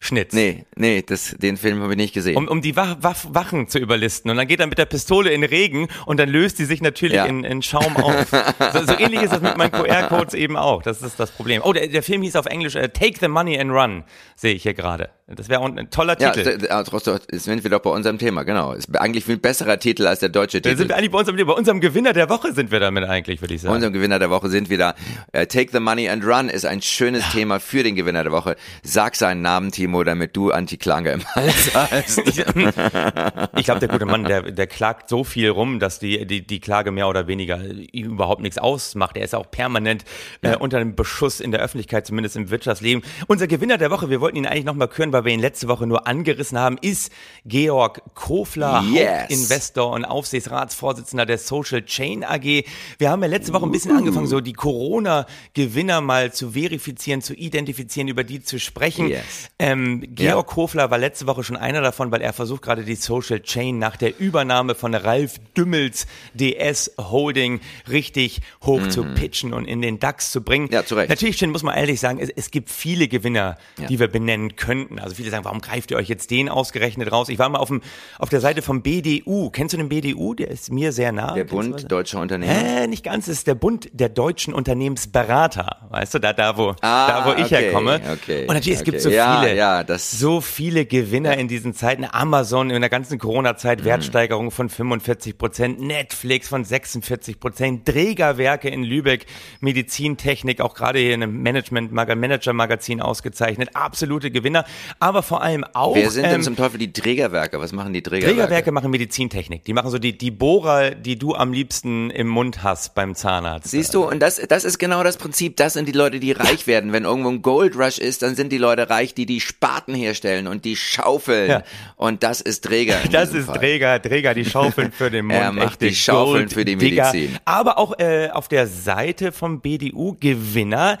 schnitzt. 0.00 0.34
Nee, 0.34 0.64
nee, 0.76 1.02
das, 1.06 1.36
den 1.38 1.56
Film 1.56 1.82
habe 1.82 1.92
ich 1.92 1.96
nicht 1.98 2.14
gesehen. 2.14 2.36
Um, 2.36 2.48
um 2.48 2.62
die 2.62 2.74
Wach, 2.74 2.96
Wach, 3.00 3.16
Wachen 3.28 3.68
zu 3.68 3.78
überlisten. 3.78 4.30
Und 4.30 4.38
dann 4.38 4.48
geht 4.48 4.58
er 4.58 4.66
mit 4.66 4.78
der 4.78 4.86
Pistole 4.86 5.30
in 5.30 5.44
Regen 5.44 5.88
und 6.06 6.18
dann 6.18 6.28
löst 6.30 6.58
die 6.58 6.64
sich 6.64 6.80
natürlich 6.80 7.16
Ja. 7.16 7.26
in, 7.26 7.44
in 7.44 7.62
Schaum 7.62 7.96
auf. 7.98 8.30
so, 8.72 8.84
so 8.86 8.98
ähnlich 8.98 9.22
ist 9.22 9.32
das 9.32 9.42
mit 9.42 9.56
meinen 9.56 9.70
QR-Codes 9.72 10.34
eben 10.34 10.56
auch. 10.56 10.82
Das 10.82 11.02
ist 11.02 11.20
das 11.20 11.30
Problem. 11.30 11.60
Oh, 11.64 11.72
der, 11.72 11.86
der 11.88 12.02
Film 12.02 12.22
hieß 12.22 12.36
auf 12.36 12.46
Englisch 12.46 12.74
äh, 12.76 12.88
Take 12.88 13.18
the 13.20 13.28
Money 13.28 13.60
and 13.60 13.70
Run, 13.70 14.04
sehe 14.36 14.54
ich 14.54 14.62
hier 14.62 14.74
gerade. 14.74 15.10
Das 15.36 15.48
wäre 15.48 15.60
auch 15.60 15.66
ein 15.66 15.90
toller 15.90 16.20
ja, 16.20 16.30
Titel. 16.32 16.66
ah, 16.70 16.82
trotzdem 16.82 17.18
sind 17.30 17.62
wir 17.62 17.70
doch 17.70 17.80
bei 17.80 17.90
unserem 17.90 18.18
Thema, 18.18 18.42
genau. 18.42 18.72
Ist 18.72 18.98
eigentlich 18.98 19.24
viel 19.24 19.36
besserer 19.36 19.78
Titel 19.78 20.06
als 20.06 20.18
der 20.20 20.28
deutsche 20.28 20.60
Da 20.60 20.70
sind 20.70 20.78
Titel. 20.78 20.88
wir 20.90 20.96
eigentlich 20.96 21.10
bei 21.12 21.18
unserem, 21.20 21.46
bei 21.46 21.52
unserem 21.52 21.80
Gewinner 21.80 22.12
der 22.12 22.28
Woche 22.28 22.52
sind 22.52 22.70
wir 22.72 22.80
damit 22.80 23.04
eigentlich, 23.04 23.40
würde 23.40 23.54
ich 23.54 23.60
Bei 23.62 23.66
sagen. 23.68 23.74
unserem 23.76 23.92
Gewinner 23.92 24.18
der 24.18 24.30
Woche 24.30 24.48
sind 24.48 24.70
wir 24.70 24.78
da. 24.78 24.94
Äh, 25.32 25.46
Take 25.46 25.70
the 25.72 25.78
Money 25.80 26.08
and 26.08 26.24
Run 26.24 26.48
ist 26.48 26.66
ein 26.66 26.82
schönes 26.82 27.28
Thema 27.30 27.60
für 27.60 27.82
den 27.82 27.94
Gewinner 27.94 28.22
der 28.24 28.32
Woche. 28.32 28.56
Sag 28.82 29.14
seinen 29.14 29.42
Namen, 29.42 29.70
Timo, 29.70 30.02
damit 30.02 30.36
du 30.36 30.50
Anti-Klage 30.50 31.10
im 31.12 31.24
Hals 31.34 31.74
hast. 31.74 32.18
Ich, 32.18 32.38
ich 32.38 33.64
glaube, 33.64 33.80
der 33.80 33.88
gute 33.88 34.06
Mann, 34.06 34.24
der, 34.24 34.50
der 34.50 34.66
klagt 34.66 35.08
so 35.08 35.24
viel 35.24 35.48
rum, 35.50 35.78
dass 35.78 35.98
die, 35.98 36.26
die, 36.26 36.46
die 36.46 36.60
Klage 36.60 36.90
mehr 36.90 37.08
oder 37.08 37.26
weniger 37.26 37.60
überhaupt 37.92 38.40
nichts 38.42 38.58
ausmacht. 38.58 39.16
Er 39.16 39.24
ist 39.24 39.34
auch 39.34 39.50
permanent 39.50 40.04
äh, 40.42 40.56
unter 40.56 40.78
dem 40.78 40.94
Beschuss 40.96 41.40
in 41.40 41.50
der 41.52 41.60
Öffentlichkeit, 41.60 42.06
zumindest 42.06 42.36
im 42.36 42.50
Wirtschaftsleben. 42.50 43.04
Unser 43.26 43.46
Gewinner 43.46 43.78
der 43.78 43.90
Woche, 43.90 44.10
wir 44.10 44.20
wollten 44.20 44.36
ihn 44.36 44.46
eigentlich 44.46 44.64
nochmal 44.64 44.88
küren, 44.88 45.12
weil 45.12 45.19
wir 45.24 45.32
ihn 45.32 45.40
letzte 45.40 45.68
Woche 45.68 45.86
nur 45.86 46.06
angerissen 46.06 46.58
haben, 46.58 46.78
ist 46.80 47.12
Georg 47.44 48.02
Kofler, 48.14 48.82
Yes. 48.92 49.22
Hauptinvestor 49.22 49.90
und 49.92 50.04
Aufsichtsratsvorsitzender 50.04 51.26
der 51.26 51.38
Social 51.38 51.82
Chain 51.84 52.24
AG. 52.24 52.64
Wir 52.98 53.10
haben 53.10 53.22
ja 53.22 53.28
letzte 53.28 53.52
Woche 53.52 53.64
ein 53.66 53.72
bisschen 53.72 53.96
angefangen, 53.96 54.26
so 54.26 54.40
die 54.40 54.52
Corona-Gewinner 54.52 56.00
mal 56.00 56.32
zu 56.32 56.52
verifizieren, 56.52 57.22
zu 57.22 57.34
identifizieren, 57.34 58.08
über 58.08 58.24
die 58.24 58.42
zu 58.42 58.58
sprechen. 58.58 59.08
Yes. 59.08 59.48
Ähm, 59.58 60.04
Georg 60.14 60.46
Kofler 60.48 60.90
war 60.90 60.98
letzte 60.98 61.26
Woche 61.26 61.44
schon 61.44 61.56
einer 61.56 61.80
davon, 61.80 62.10
weil 62.10 62.20
er 62.20 62.32
versucht 62.32 62.62
gerade 62.62 62.84
die 62.84 62.94
Social 62.94 63.40
Chain 63.40 63.78
nach 63.78 63.96
der 63.96 64.18
Übernahme 64.18 64.74
von 64.74 64.94
Ralf 64.94 65.36
Dümmels 65.56 66.06
DS 66.34 66.92
Holding 66.98 67.60
richtig 67.88 68.40
hoch 68.62 68.88
zu 68.88 69.04
pitchen 69.14 69.52
und 69.52 69.64
in 69.66 69.82
den 69.82 69.98
DAX 69.98 70.30
zu 70.30 70.42
bringen. 70.42 70.66
Mhm. 70.66 70.72
Ja, 70.72 70.84
zu 70.84 70.94
Recht. 70.94 71.08
Natürlich 71.08 71.40
muss 71.46 71.62
man 71.62 71.76
ehrlich 71.76 72.00
sagen, 72.00 72.18
es, 72.20 72.30
es 72.30 72.50
gibt 72.50 72.70
viele 72.70 73.08
Gewinner, 73.08 73.56
Ja. 73.78 73.86
die 73.86 73.98
wir 73.98 74.08
benennen 74.08 74.56
könnten. 74.56 74.98
Also 74.98 75.09
viele 75.14 75.30
sagen, 75.30 75.44
warum 75.44 75.60
greift 75.60 75.90
ihr 75.90 75.96
euch 75.96 76.08
jetzt 76.08 76.30
den 76.30 76.48
ausgerechnet 76.48 77.10
raus? 77.12 77.28
Ich 77.28 77.38
war 77.38 77.48
mal 77.48 77.58
auf, 77.58 77.68
dem, 77.68 77.80
auf 78.18 78.28
der 78.28 78.40
Seite 78.40 78.62
vom 78.62 78.82
BDU. 78.82 79.50
Kennst 79.50 79.72
du 79.72 79.76
den 79.76 79.88
BDU? 79.88 80.34
Der 80.34 80.48
ist 80.48 80.70
mir 80.72 80.92
sehr 80.92 81.12
nah. 81.12 81.34
Der 81.34 81.44
was? 81.44 81.50
Bund 81.50 81.90
deutscher 81.92 82.20
Unternehmen. 82.20 82.50
Äh, 82.52 82.86
nicht 82.86 83.04
ganz, 83.04 83.28
es 83.28 83.38
ist 83.38 83.46
der 83.46 83.54
Bund 83.54 83.88
der 83.92 84.08
deutschen 84.08 84.54
Unternehmensberater. 84.54 85.76
Weißt 85.90 86.14
du, 86.14 86.18
da, 86.18 86.32
da, 86.32 86.56
wo, 86.56 86.74
Ah, 86.80 87.06
da, 87.08 87.26
wo 87.26 87.32
ich 87.32 87.46
okay, 87.46 87.64
herkomme. 87.64 88.00
okay, 88.12 88.46
Und 88.46 88.54
natürlich, 88.54 88.78
es 88.78 88.84
gibt 88.84 89.00
so 89.00 89.10
Ja, 89.10 89.40
viele, 89.40 89.56
ja, 89.56 89.84
das- 89.84 90.10
so 90.10 90.40
viele 90.40 90.86
Gewinner 90.86 91.36
in 91.36 91.48
diesen 91.48 91.74
Zeiten. 91.74 92.06
Amazon 92.10 92.70
in 92.70 92.80
der 92.80 92.90
ganzen 92.90 93.14
Mhm. 93.14 93.18
Corona-Zeit, 93.20 93.84
Wertsteigerung 93.84 94.50
von 94.50 94.68
45 94.68 95.36
Prozent, 95.38 95.80
Netflix 95.80 96.48
von 96.48 96.64
46 96.64 97.40
Prozent, 97.40 97.86
Trägerwerke 97.86 98.68
in 98.68 98.82
Lübeck, 98.84 99.26
Medizintechnik, 99.60 100.60
auch 100.60 100.74
gerade 100.74 100.98
hier 100.98 101.14
in 101.14 101.22
einem 101.22 101.42
Management, 101.42 101.92
Manager-Magazin 101.92 103.00
ausgezeichnet. 103.00 103.70
Absolute 103.74 104.30
Gewinner, 104.30 104.64
aber 105.00 105.22
vor 105.22 105.42
allem 105.42 105.64
auch. 105.72 105.94
Wer 105.94 106.10
sind 106.10 106.24
denn 106.24 106.36
ähm, 106.36 106.42
zum 106.42 106.56
Teufel 106.56 106.78
die 106.78 106.92
Trägerwerke? 106.92 107.58
Was 107.58 107.72
machen 107.72 107.94
die 107.94 108.02
Trägerwerke? 108.02 108.36
Trägerwerke 108.36 108.70
machen 108.70 108.90
Medizintechnik. 108.90 109.64
Die 109.64 109.72
machen 109.72 109.90
so 109.90 109.98
die, 109.98 110.16
die 110.16 110.30
Bohrer, 110.30 110.90
die 110.90 111.18
du 111.18 111.34
am 111.34 111.54
liebsten 111.54 112.10
im 112.10 112.28
Mund 112.28 112.62
hast 112.62 112.94
beim 112.94 113.14
Zahnarzt. 113.14 113.70
Siehst 113.70 113.94
du, 113.94 114.06
und 114.06 114.20
das, 114.20 114.36
das 114.36 114.64
ist 114.64 114.78
genau 114.78 115.02
das 115.02 115.16
Prinzip. 115.16 115.56
Das 115.56 115.72
sind 115.72 115.88
die 115.88 115.92
Leute, 115.92 116.20
die 116.20 116.32
reich 116.40 116.66
werden. 116.66 116.92
Wenn 116.92 117.04
irgendwo 117.04 117.30
ein 117.30 117.40
Gold 117.40 117.76
Rush 117.76 117.98
ist, 117.98 118.20
dann 118.20 118.34
sind 118.34 118.52
die 118.52 118.58
Leute 118.58 118.90
reich, 118.90 119.14
die 119.14 119.24
die 119.24 119.40
Spaten 119.40 119.94
herstellen 119.94 120.46
und 120.46 120.66
die 120.66 120.76
Schaufeln. 120.76 121.48
Ja. 121.48 121.62
Und 121.96 122.22
das 122.22 122.40
ist 122.40 122.64
Träger. 122.64 122.98
Das 123.10 123.34
ist 123.34 123.46
Fall. 123.46 123.58
Träger, 123.58 124.00
Träger, 124.00 124.34
die 124.34 124.44
Schaufeln 124.44 124.92
für 124.96 125.10
den 125.10 125.26
Mund. 125.26 125.38
Er 125.38 125.52
macht 125.52 125.80
die 125.80 125.94
Schaufeln 125.94 126.48
für 126.48 126.64
die. 126.64 126.76
Medizin. 126.76 127.38
Aber 127.44 127.78
auch 127.78 127.98
äh, 127.98 128.30
auf 128.30 128.48
der 128.48 128.66
Seite 128.66 129.32
vom 129.32 129.60
BDU 129.60 130.16
Gewinner 130.18 130.98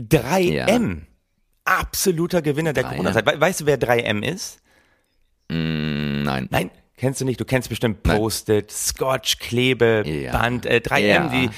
3M. 0.00 1.02
Absoluter 1.64 2.42
Gewinner 2.42 2.72
der 2.72 2.84
3M. 2.84 2.90
Corona-Zeit. 2.90 3.26
We 3.26 3.40
weißt 3.40 3.60
du, 3.62 3.66
wer 3.66 3.78
3M 3.78 4.22
ist? 4.22 4.60
Nein. 5.48 6.48
Nein, 6.50 6.70
kennst 6.96 7.20
du 7.20 7.24
nicht. 7.24 7.38
Du 7.40 7.44
kennst 7.44 7.68
bestimmt 7.68 8.02
Post-it, 8.02 8.70
Scotch, 8.70 9.38
Klebeband. 9.38 10.64
Ja. 10.64 10.70
Äh, 10.70 10.80
3M, 10.80 11.00
Ja. 11.06 11.28
die 11.28 11.50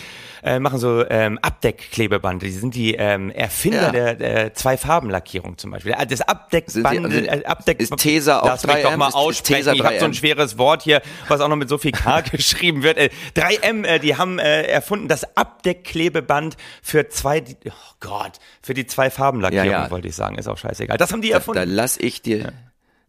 äh, 0.46 0.58
machen 0.60 0.78
so 0.78 1.04
ähm, 1.10 1.38
Abdeckklebeband. 1.43 2.40
Die 2.43 2.50
sind 2.50 2.75
die 2.75 2.94
ähm, 2.94 3.31
Erfinder 3.31 3.82
Ja. 3.82 3.90
der, 3.93 4.14
der 4.14 4.54
Zwei-Farben-Lackierung 4.54 5.58
zum 5.58 5.72
Beispiel. 5.72 5.93
Äh, 5.93 6.06
Das 6.06 6.20
Abdeckband, 6.22 7.12
die- 7.12 7.26
äh, 7.28 7.44
Abdeck 7.44 7.81
ist 7.81 7.94
Tesa 7.96 8.40
auch 8.40 8.46
Lass 8.46 8.66
mich 8.66 8.76
doch 8.82 8.93
3M? 8.93 8.96
mal 8.96 9.06
Ist- 9.08 9.14
ist 9.14 9.14
aussprechen. 9.16 9.75
Ich 9.75 9.82
habe 9.84 9.98
so 9.98 10.04
ein 10.06 10.12
3M? 10.12 10.14
schweres 10.14 10.56
Wort 10.58 10.82
hier, 10.82 11.02
was 11.28 11.40
auch 11.40 11.48
noch 11.48 11.56
mit 11.56 11.69
so 11.69 11.78
viel 11.78 11.93
K 11.93 12.20
geschrieben 12.32 12.82
wird. 12.82 12.96
Äh, 12.96 13.10
3M, 13.34 13.84
äh, 13.84 13.98
die 13.98 14.16
haben 14.16 14.38
äh, 14.38 14.62
erfunden 14.62 15.08
das 15.08 15.37
Abdeckklebeband 15.37 16.56
für 16.82 17.08
zwei, 17.08 17.40
die- 17.40 17.56
oh 17.69 17.72
Gott, 18.00 18.32
für 18.62 18.75
die 18.75 18.87
Zwei-Farben-Lackierung, 18.87 19.66
Ja, 19.66 19.84
ja. 19.84 19.90
wollte 19.90 20.08
ich 20.08 20.14
sagen. 20.16 20.38
Ist 20.38 20.48
auch 20.48 20.58
scheißegal. 20.58 20.96
Das 20.96 21.12
haben 21.12 21.22
die 21.22 21.28
Da, 21.31 21.37
erfunden. 21.37 21.58
da 21.58 21.64
lass 21.66 21.96
ich 21.96 22.22
dir 22.22 22.52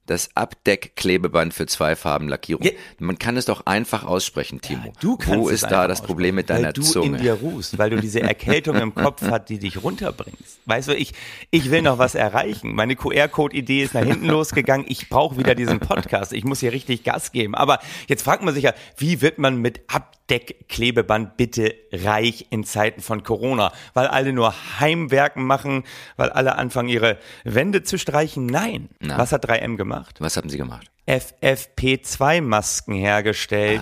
das 0.07 0.30
Abdeckklebeband 0.36 1.54
für 1.54 1.68
zwei 1.68 1.95
Farben 1.95 2.27
Lackierung. 2.27 2.65
Ja. 2.65 2.71
Man 3.00 3.19
kann 3.19 3.38
es 3.38 3.45
doch 3.45 3.65
einfach 3.65 4.04
aussprechen, 4.04 4.62
Timo. 4.62 4.94
Du 5.00 5.18
kannst 5.18 5.38
Wo 5.38 5.50
ist 5.50 5.63
da 5.63 5.88
das 5.88 6.01
Problem 6.01 6.36
mit 6.36 6.50
deiner 6.50 6.68
weil 6.68 6.74
du 6.74 6.81
Zunge? 6.81 7.18
in 7.18 7.24
dir 7.24 7.33
ruhst, 7.33 7.77
weil 7.77 7.89
du 7.89 7.98
diese 7.98 8.21
Erkältung 8.21 8.77
im 8.77 8.95
Kopf 8.95 9.21
hast, 9.21 9.50
die 9.50 9.59
dich 9.59 9.83
runterbringst. 9.83 10.59
Weißt 10.65 10.88
du, 10.88 10.95
ich, 10.95 11.13
ich 11.51 11.69
will 11.71 11.81
noch 11.81 11.98
was 11.98 12.15
erreichen. 12.15 12.74
Meine 12.74 12.95
QR-Code-Idee 12.95 13.83
ist 13.83 13.94
nach 13.94 14.04
hinten 14.04 14.27
losgegangen. 14.27 14.86
Ich 14.89 15.09
brauche 15.09 15.38
wieder 15.38 15.56
diesen 15.56 15.80
Podcast. 15.80 16.33
Ich 16.33 16.44
muss 16.44 16.60
hier 16.62 16.71
richtig 16.71 17.03
Gas 17.03 17.31
geben. 17.31 17.53
Aber 17.56 17.80
jetzt 18.07 18.24
fragt 18.24 18.44
man 18.44 18.53
sich 18.53 18.63
ja, 18.63 18.74
wie 18.98 19.22
wird 19.22 19.38
man 19.38 19.58
mit 19.58 19.82
Abdeckklebeband 19.88 20.16
bitte 20.27 21.75
reich 21.91 22.48
in 22.50 22.63
Zeiten 22.63 23.01
von 23.01 23.24
Corona? 23.24 23.72
Weil 23.93 24.07
alle 24.07 24.34
nur 24.34 24.53
Heimwerken 24.79 25.43
machen, 25.43 25.84
weil 26.15 26.29
alle 26.29 26.55
anfangen, 26.57 26.89
ihre 26.89 27.17
Wände 27.43 27.84
zu 27.84 27.98
streichen? 27.98 28.46
Nein. 28.46 28.89
Na. 29.00 29.17
Was 29.17 29.31
hat 29.31 29.50
3M 29.50 29.77
gemacht? 29.77 30.17
Was 30.19 30.38
haben 30.38 30.50
sie 30.50 30.57
gemacht? 30.57 30.91
FFP2-Masken 31.07 32.93
hergestellt. 32.93 33.81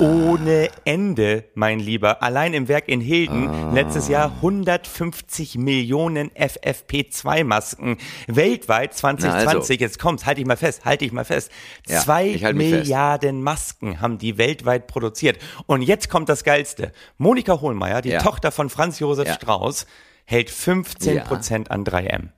Ohne 0.00 0.68
Ende, 0.84 1.44
mein 1.54 1.80
Lieber. 1.80 2.22
Allein 2.22 2.54
im 2.54 2.68
Werk 2.68 2.88
in 2.88 3.00
Hilden 3.00 3.74
letztes 3.74 4.06
Jahr 4.06 4.30
150 4.36 5.56
Millionen 5.58 6.30
FFP2-Masken. 6.30 7.96
Weltweit 8.28 8.94
2020, 8.94 9.48
also. 9.58 9.72
jetzt 9.72 9.98
kommt's, 9.98 10.24
halte 10.24 10.40
ich 10.40 10.46
mal 10.46 10.56
fest, 10.56 10.84
halte 10.84 11.04
ich 11.04 11.10
mal 11.10 11.24
fest. 11.24 11.50
Ja, 11.88 12.00
Zwei 12.00 12.32
halte 12.34 12.54
mich 12.54 12.70
fest. 12.70 12.82
Milliarden 12.84 13.42
Masken 13.42 14.00
haben 14.00 14.18
die 14.18 14.38
weltweit 14.38 14.86
produziert. 14.86 15.38
Und 15.66 15.82
jetzt 15.82 16.08
kommt 16.08 16.28
das 16.28 16.44
Geilste. 16.44 16.92
Monika 17.16 17.60
Hohlmeier, 17.60 18.00
die 18.00 18.10
Ja. 18.10 18.22
Tochter 18.22 18.52
von 18.52 18.70
Franz 18.70 19.00
Josef 19.00 19.26
Ja. 19.26 19.34
Strauß, 19.34 19.86
hält 20.26 20.48
15 20.50 21.24
Prozent 21.24 21.70
an 21.72 21.84
3M. 21.84 22.28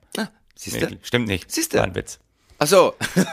Siehst 0.55 0.79
du? 0.81 0.85
Nee, 0.87 0.97
stimmt 1.01 1.27
nicht. 1.27 1.49
Siehste? 1.51 1.77
War 1.77 1.85
ein 1.85 1.95
Witz. 1.95 2.19
Ach 2.63 2.67
so. 2.67 2.93